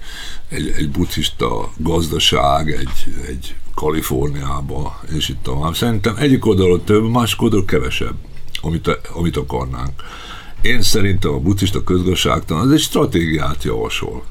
[0.49, 5.75] egy, egy buddhista gazdaság, egy, egy Kaliforniába, és itt tovább.
[5.75, 8.15] Szerintem egyik oldalon több, másik oldalon kevesebb,
[8.61, 10.01] amit, amit akarnánk.
[10.61, 14.23] Én szerintem a buddhista közgazdaságtan az egy stratégiát javasol.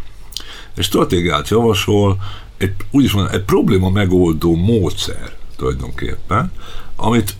[0.76, 2.18] Egy stratégiát javasol,
[2.58, 6.52] egy, úgy is mondom, egy probléma megoldó módszer tulajdonképpen,
[6.96, 7.34] amit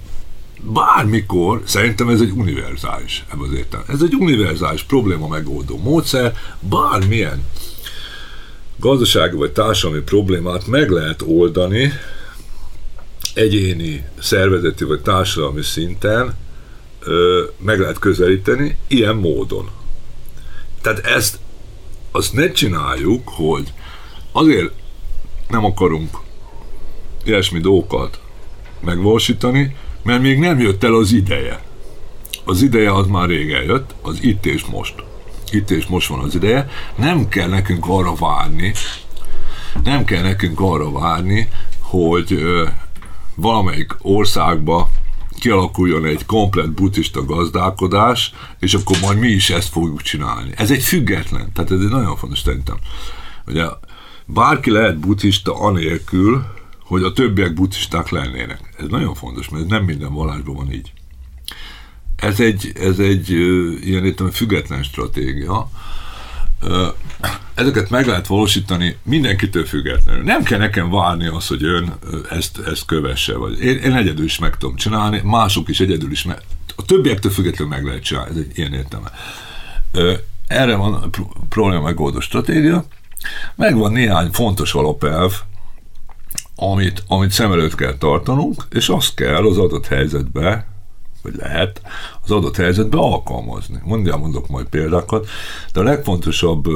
[0.63, 3.85] bármikor, szerintem ez egy univerzális ebben az értelem.
[3.89, 7.45] Ez egy univerzális probléma megoldó módszer, bármilyen
[8.77, 11.93] gazdasági vagy társadalmi problémát meg lehet oldani
[13.35, 16.35] egyéni, szervezeti vagy társadalmi szinten,
[17.01, 19.71] ö, meg lehet közelíteni ilyen módon.
[20.81, 21.39] Tehát ezt
[22.11, 23.73] azt ne csináljuk, hogy
[24.33, 24.73] azért
[25.49, 26.19] nem akarunk
[27.25, 28.21] ilyesmi dolgokat
[28.81, 31.63] megvalósítani, mert még nem jött el az ideje.
[32.45, 34.95] Az ideje az már rég eljött, az itt és most.
[35.51, 36.69] Itt és most van az ideje.
[36.97, 38.73] Nem kell nekünk arra várni,
[39.85, 41.49] nem kell nekünk arra várni,
[41.79, 42.67] hogy ö,
[43.35, 44.91] valamelyik országba
[45.39, 50.51] kialakuljon egy komplet buddhista gazdálkodás, és akkor majd mi is ezt fogjuk csinálni.
[50.57, 52.77] Ez egy független, tehát ez egy nagyon fontos szerintem.
[53.47, 53.65] Ugye
[54.27, 56.45] bárki lehet buddhista anélkül,
[56.93, 58.61] hogy a többiek buddhisták lennének.
[58.79, 60.93] Ez nagyon fontos, mert ez nem minden vallásban van így.
[62.17, 63.31] Ez egy, ez egy
[63.85, 65.71] ilyen értem, független stratégia.
[67.55, 70.23] Ezeket meg lehet valósítani mindenkitől függetlenül.
[70.23, 71.93] Nem kell nekem várni azt, hogy ön
[72.31, 73.37] ezt, ezt kövesse.
[73.37, 76.41] Vagy én, én egyedül is meg tudom csinálni, mások is egyedül is meg.
[76.77, 78.31] A többiektől függetlenül meg lehet csinálni.
[78.31, 79.11] Ez egy ilyen értelme.
[80.47, 81.09] Erre van a
[81.49, 82.85] probléma megoldó stratégia.
[83.55, 85.33] Megvan néhány fontos alapelv,
[86.71, 90.67] amit, amit szem előtt kell tartanunk, és azt kell az adott helyzetbe,
[91.23, 91.83] vagy lehet
[92.23, 93.81] az adott helyzetbe alkalmazni.
[93.85, 95.29] Mondja, mondok majd példákat,
[95.73, 96.67] de a legfontosabb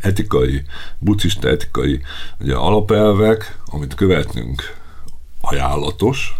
[0.00, 0.62] etikai,
[0.98, 2.00] buddhista etikai
[2.40, 4.76] ugye, alapelvek, amit követnünk
[5.40, 6.34] ajánlatos,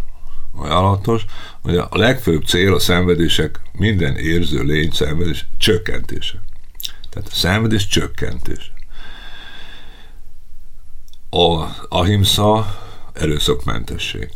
[0.57, 1.25] ajánlatos,
[1.63, 6.43] hogy a legfőbb cél a szenvedések, minden érző lény szenvedés csökkentése.
[7.11, 8.73] Tehát a szenvedés csökkentése.
[11.31, 12.83] A ahimsa
[13.15, 14.31] erőszakmentesség.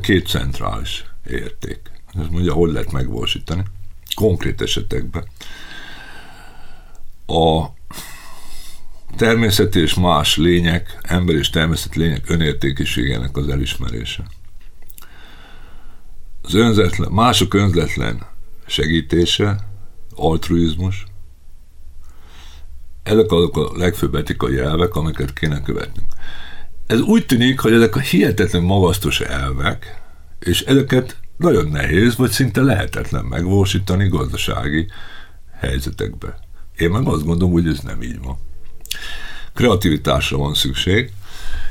[0.00, 1.80] Két centrális érték.
[2.14, 3.62] Ez mondja, hogy lehet megvalósítani.
[4.14, 5.24] Konkrét esetekben.
[7.26, 7.66] A
[9.16, 14.24] természeti és más lények, ember és természeti lények önértékiségének az elismerése.
[16.42, 18.26] Az önzetlen, mások önzetlen
[18.66, 19.56] segítése,
[20.14, 21.06] altruizmus,
[23.02, 26.15] ezek azok a legfőbb etikai elvek, amiket kéne követnünk
[26.86, 30.00] ez úgy tűnik, hogy ezek a hihetetlen magasztos elvek,
[30.38, 34.86] és ezeket nagyon nehéz, vagy szinte lehetetlen megvalósítani gazdasági
[35.52, 36.38] helyzetekbe.
[36.76, 38.38] Én meg azt gondolom, hogy ez nem így van.
[39.54, 41.12] Kreativitásra van szükség,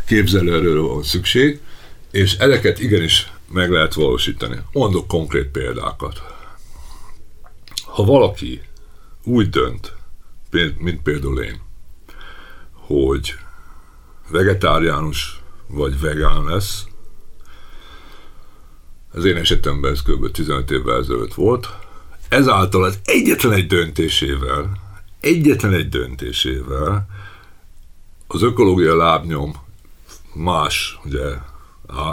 [0.05, 1.59] képzelőerőre van szükség,
[2.11, 4.57] és ezeket igenis meg lehet valósítani.
[4.71, 6.21] Mondok konkrét példákat.
[7.85, 8.61] Ha valaki
[9.23, 9.93] úgy dönt,
[10.77, 11.61] mint például én,
[12.71, 13.35] hogy
[14.29, 16.85] vegetáriánus vagy vegán lesz.
[19.11, 20.31] Az én esetemben ez kb.
[20.31, 21.69] 15 évvel ezelőtt volt.
[22.29, 24.71] Ezáltal az egyetlen egy döntésével,
[25.19, 27.07] egyetlen egy döntésével
[28.27, 29.55] az ökológia lábnyom
[30.33, 31.37] más, ugye,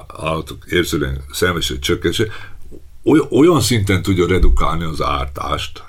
[0.06, 2.32] állatok érzőlény szenvedését csökkentése
[3.30, 5.84] olyan szinten tudja redukálni az ártást,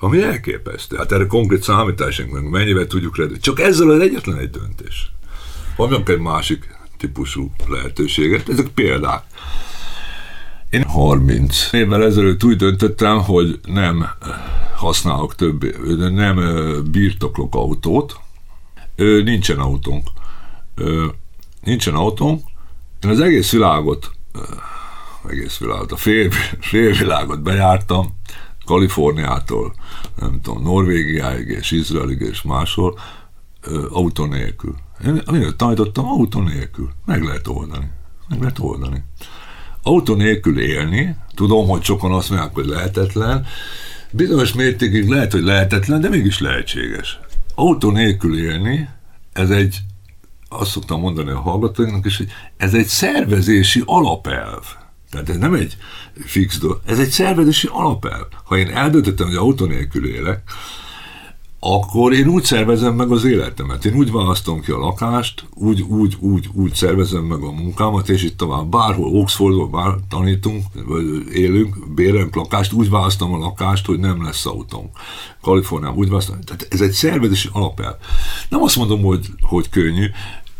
[0.00, 0.96] ami elképesztő.
[0.96, 3.42] Hát erre konkrét számításunk meg, mennyivel tudjuk redukálni.
[3.42, 5.12] Csak ezzel az egyetlen egy döntés.
[5.76, 8.48] Van egy másik típusú lehetőséget.
[8.48, 9.22] Ezek példák.
[10.70, 14.06] Én 30 évvel ezelőtt úgy döntöttem, hogy nem
[14.76, 16.40] használok többé, nem
[16.90, 18.20] birtoklok autót.
[19.24, 20.08] Nincsen autónk.
[21.62, 22.42] Nincsen autónk.
[23.02, 24.10] Én az egész világot,
[25.28, 26.30] egész világot, a fél
[26.70, 28.18] világot bejártam,
[28.70, 29.74] Kaliforniától,
[30.20, 32.98] nem tudom, Norvégiáig és Izraelig és máshol,
[33.88, 34.74] autó nélkül.
[35.06, 36.90] Én mindent tanítottam, autó nélkül.
[37.04, 37.90] Meg lehet oldani.
[38.28, 39.02] Meg lehet oldani.
[39.82, 43.46] Autó nélkül élni, tudom, hogy sokan azt mondják, hogy lehetetlen,
[44.10, 47.20] bizonyos mértékig lehet, hogy lehetetlen, de mégis lehetséges.
[47.54, 48.88] Autó nélkül élni,
[49.32, 49.78] ez egy,
[50.48, 54.64] azt szoktam mondani a hallgatóinknak is, hogy ez egy szervezési alapelv.
[55.10, 55.76] Tehát ez nem egy
[56.14, 58.26] fix dolog, ez egy szervezési alapelv.
[58.44, 60.42] Ha én eldöntöttem, hogy autó nélkül élek,
[61.62, 63.84] akkor én úgy szervezem meg az életemet.
[63.84, 68.22] Én úgy választom ki a lakást, úgy, úgy, úgy, úgy szervezem meg a munkámat, és
[68.22, 73.98] itt tovább bárhol, Oxfordban bár tanítunk, vagy élünk, bérünk lakást, úgy választom a lakást, hogy
[73.98, 74.90] nem lesz autóm.
[75.42, 76.40] Kaliforniában úgy választom.
[76.40, 77.98] Tehát ez egy szervezési alapel.
[78.48, 80.06] Nem azt mondom, hogy, hogy könnyű,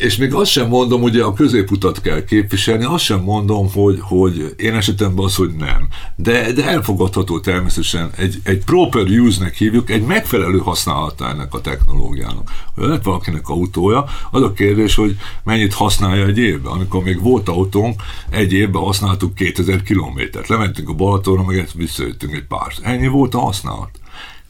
[0.01, 4.55] és még azt sem mondom, hogy a középutat kell képviselni, azt sem mondom, hogy, hogy
[4.57, 5.88] én esetemben az, hogy nem.
[6.16, 12.51] De, de elfogadható természetesen, egy, egy proper use-nek hívjuk, egy megfelelő használata ennek a technológiának.
[12.76, 16.72] Ha lett valakinek autója, az a kérdés, hogy mennyit használja egy évben.
[16.72, 20.48] Amikor még volt autónk, egy évben használtuk 2000 kilométert.
[20.48, 22.72] Lementünk a Balatonra, meg visszajöttünk egy pár.
[22.82, 23.99] Ennyi volt a használat.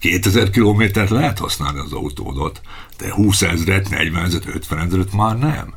[0.01, 2.61] 2000 kilométert lehet használni az autódat,
[2.99, 5.75] de 20 ezeret, 40 ezeret, 50 ezeret már nem.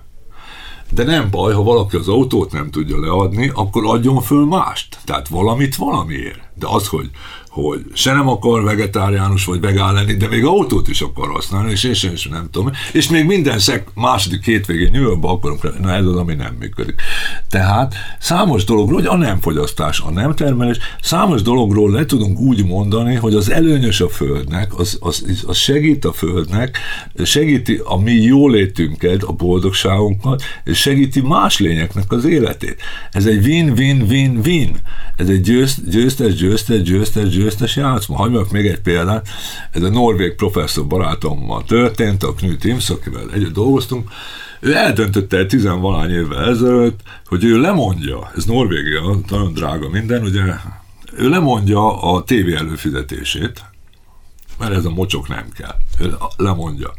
[0.90, 4.98] De nem baj, ha valaki az autót nem tudja leadni, akkor adjon föl mást.
[5.06, 6.40] Tehát valamit valamiért.
[6.54, 7.10] De az, hogy
[7.54, 11.84] hogy se nem akar vegetáriánus vagy vegán lenni, de még autót is akar használni, és
[11.84, 12.72] én sem, nem tudom.
[12.94, 17.02] És még minden szek második hétvégén New akarunk, na ez az, ami nem működik.
[17.50, 22.66] Tehát számos dologról, hogy a nem fogyasztás, a nem termelés, számos dologról le tudunk úgy
[22.66, 26.78] mondani, hogy az előnyös a Földnek, az, az, az segít a Földnek,
[27.24, 32.82] segíti a mi jólétünket, a boldogságunkat, és segíti más lényeknek az életét.
[33.12, 34.78] Ez egy win-win-win-win.
[35.18, 38.16] Ez egy győzt, győztes, győztes, győztes, győztes győztes játszma.
[38.16, 39.28] Hagyjuk még egy példát.
[39.72, 44.10] Ez a norvég professzor barátommal történt, a Knut Imsz, akivel együtt dolgoztunk.
[44.60, 50.42] Ő eldöntötte tizenvalány évvel ezelőtt, hogy ő lemondja, ez Norvégia, nagyon drága minden, ugye,
[51.16, 53.66] ő lemondja a tévé előfizetését,
[54.60, 55.76] mert ez a mocsok nem kell.
[56.00, 56.94] Ő lemondja.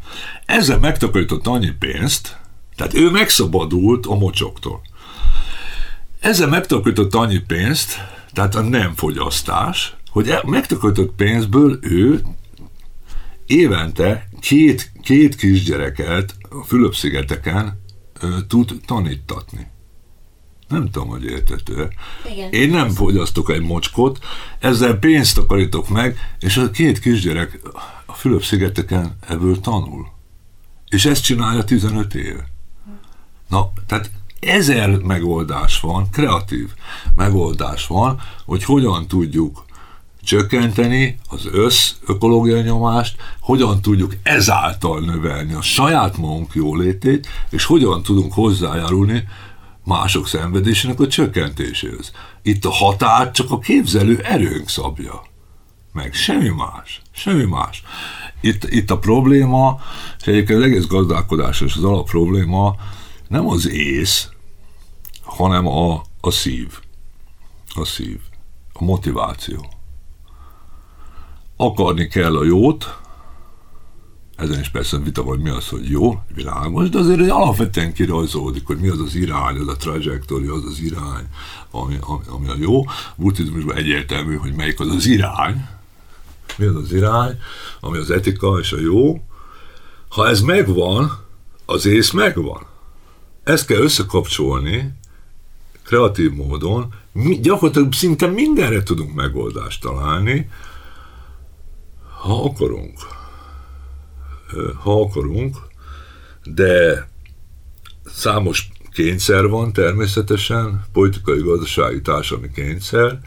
[0.47, 2.36] Ezzel megtakarított annyi pénzt,
[2.76, 4.80] tehát ő megszabadult a mocsoktól.
[6.20, 8.01] Ezzel megtakarított annyi pénzt,
[8.32, 12.23] tehát a nem fogyasztás, hogy e- megtakarított pénzből ő
[13.47, 17.81] évente két, két kisgyereket a Fülöp-szigeteken
[18.49, 19.67] tud tanítatni.
[20.69, 21.91] Nem tudom, hogy értető.
[22.33, 22.51] Igen.
[22.51, 24.19] Én nem fogyasztok egy mocskot,
[24.59, 27.61] ezzel pénzt takarítok meg, és a két kisgyerek
[28.07, 30.07] a Fülöp-szigeteken ebből tanul.
[30.89, 32.47] És ezt csinálja 15 éve.
[33.49, 34.11] Na, tehát
[34.41, 36.71] ezer megoldás van, kreatív
[37.15, 39.64] megoldás van, hogy hogyan tudjuk
[40.25, 48.03] csökkenteni az össz ökológiai nyomást, hogyan tudjuk ezáltal növelni a saját magunk jólétét, és hogyan
[48.03, 49.25] tudunk hozzájárulni
[49.85, 52.12] mások szenvedésének a csökkentéséhez.
[52.43, 55.22] Itt a határt csak a képzelő erőnk szabja.
[55.93, 57.03] Meg semmi más.
[57.11, 57.83] Semmi más.
[58.41, 59.81] Itt, itt a probléma,
[60.20, 62.75] és egyébként az egész gazdálkodás és az alap probléma
[63.29, 64.29] nem az ész,
[65.22, 66.68] hanem a, a szív.
[67.75, 68.18] A szív.
[68.72, 69.74] A motiváció
[71.57, 72.98] akarni kell a jót,
[74.36, 78.78] ezen is persze vita van, mi az, hogy jó, világos, de azért alapvetően kirajzolódik, hogy
[78.78, 81.26] mi az az irány, az a trajektória, az az irány,
[81.70, 82.82] ami, ami, ami a jó.
[83.16, 85.66] Buddhizmusban egyértelmű, hogy melyik az az irány,
[86.57, 87.38] mi az az irány,
[87.80, 89.22] ami az etika és a jó.
[90.09, 91.18] Ha ez megvan,
[91.66, 92.66] az ész megvan.
[93.44, 94.92] Ezt kell összekapcsolni
[95.84, 100.48] kreatív módon, mi, gyakorlatilag szinte mindenre tudunk megoldást találni,
[102.25, 102.99] ha akarunk.
[104.75, 105.57] Ha akarunk,
[106.45, 107.09] de
[108.05, 113.20] számos kényszer van természetesen, politikai, gazdasági, társadalmi kényszer,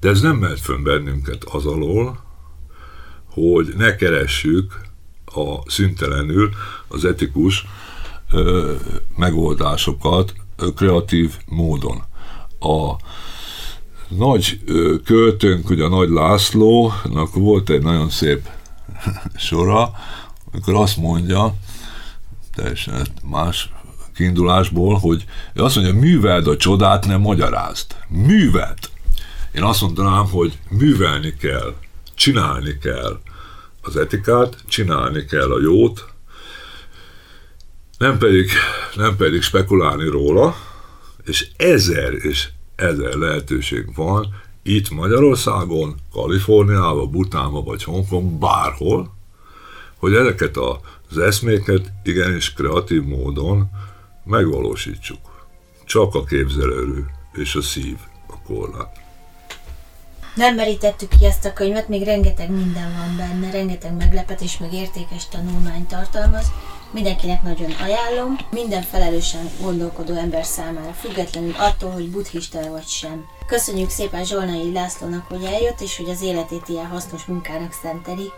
[0.00, 2.24] de ez nem mehet fönn bennünket az alól,
[3.24, 4.80] hogy ne keressük
[5.24, 6.50] a szüntelenül
[6.88, 7.66] az etikus
[8.30, 8.74] ö,
[9.16, 12.02] megoldásokat ö, kreatív módon.
[12.58, 12.96] A
[14.16, 14.60] nagy
[15.04, 18.48] költőnk, ugye a Nagy Lászlónak volt egy nagyon szép
[19.36, 19.92] sora,
[20.52, 21.54] amikor azt mondja,
[22.54, 23.72] teljesen más
[24.14, 27.86] kiindulásból, hogy azt mondja, műveld a csodát, nem magyarázd.
[28.08, 28.78] Műveld!
[29.52, 31.74] Én azt mondanám, hogy művelni kell,
[32.14, 33.20] csinálni kell
[33.82, 36.06] az etikát, csinálni kell a jót,
[37.98, 38.50] nem pedig,
[38.94, 40.56] nem pedig spekulálni róla,
[41.24, 49.14] és ezer és ezer lehetőség van itt Magyarországon, Kaliforniában, Butánban vagy Hongkong, bárhol,
[49.96, 50.56] hogy ezeket
[51.10, 53.70] az eszméket igenis kreatív módon
[54.24, 55.18] megvalósítsuk.
[55.84, 57.96] Csak a képzelőerő és a szív
[58.26, 59.02] a korlát.
[60.34, 65.28] Nem merítettük ki ezt a könyvet, még rengeteg minden van benne, rengeteg meglepetés, meg értékes
[65.28, 66.52] tanulmány tartalmaz.
[66.94, 73.24] Mindenkinek nagyon ajánlom, minden felelősen gondolkodó ember számára, függetlenül attól, hogy buddhista vagy sem.
[73.46, 78.30] Köszönjük szépen Zsolnai Lászlónak, hogy eljött, és hogy az életét ilyen hasznos munkának szenteli,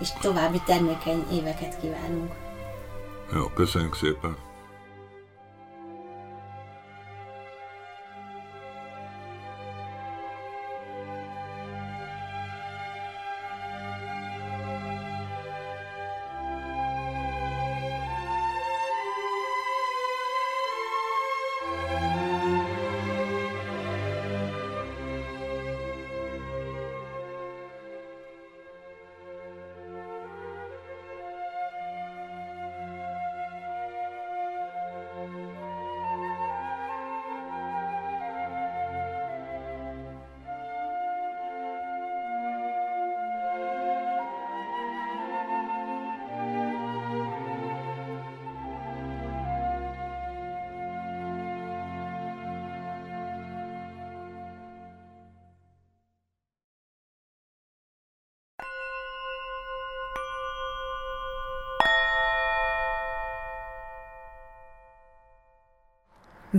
[0.00, 2.32] és további termékeny éveket kívánunk.
[3.32, 4.51] Jó, köszönjük szépen!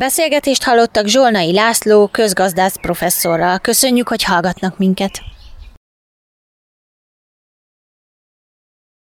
[0.03, 3.59] Beszélgetést hallottak Zsolnai László közgazdász professzorral.
[3.59, 5.32] Köszönjük, hogy hallgatnak minket!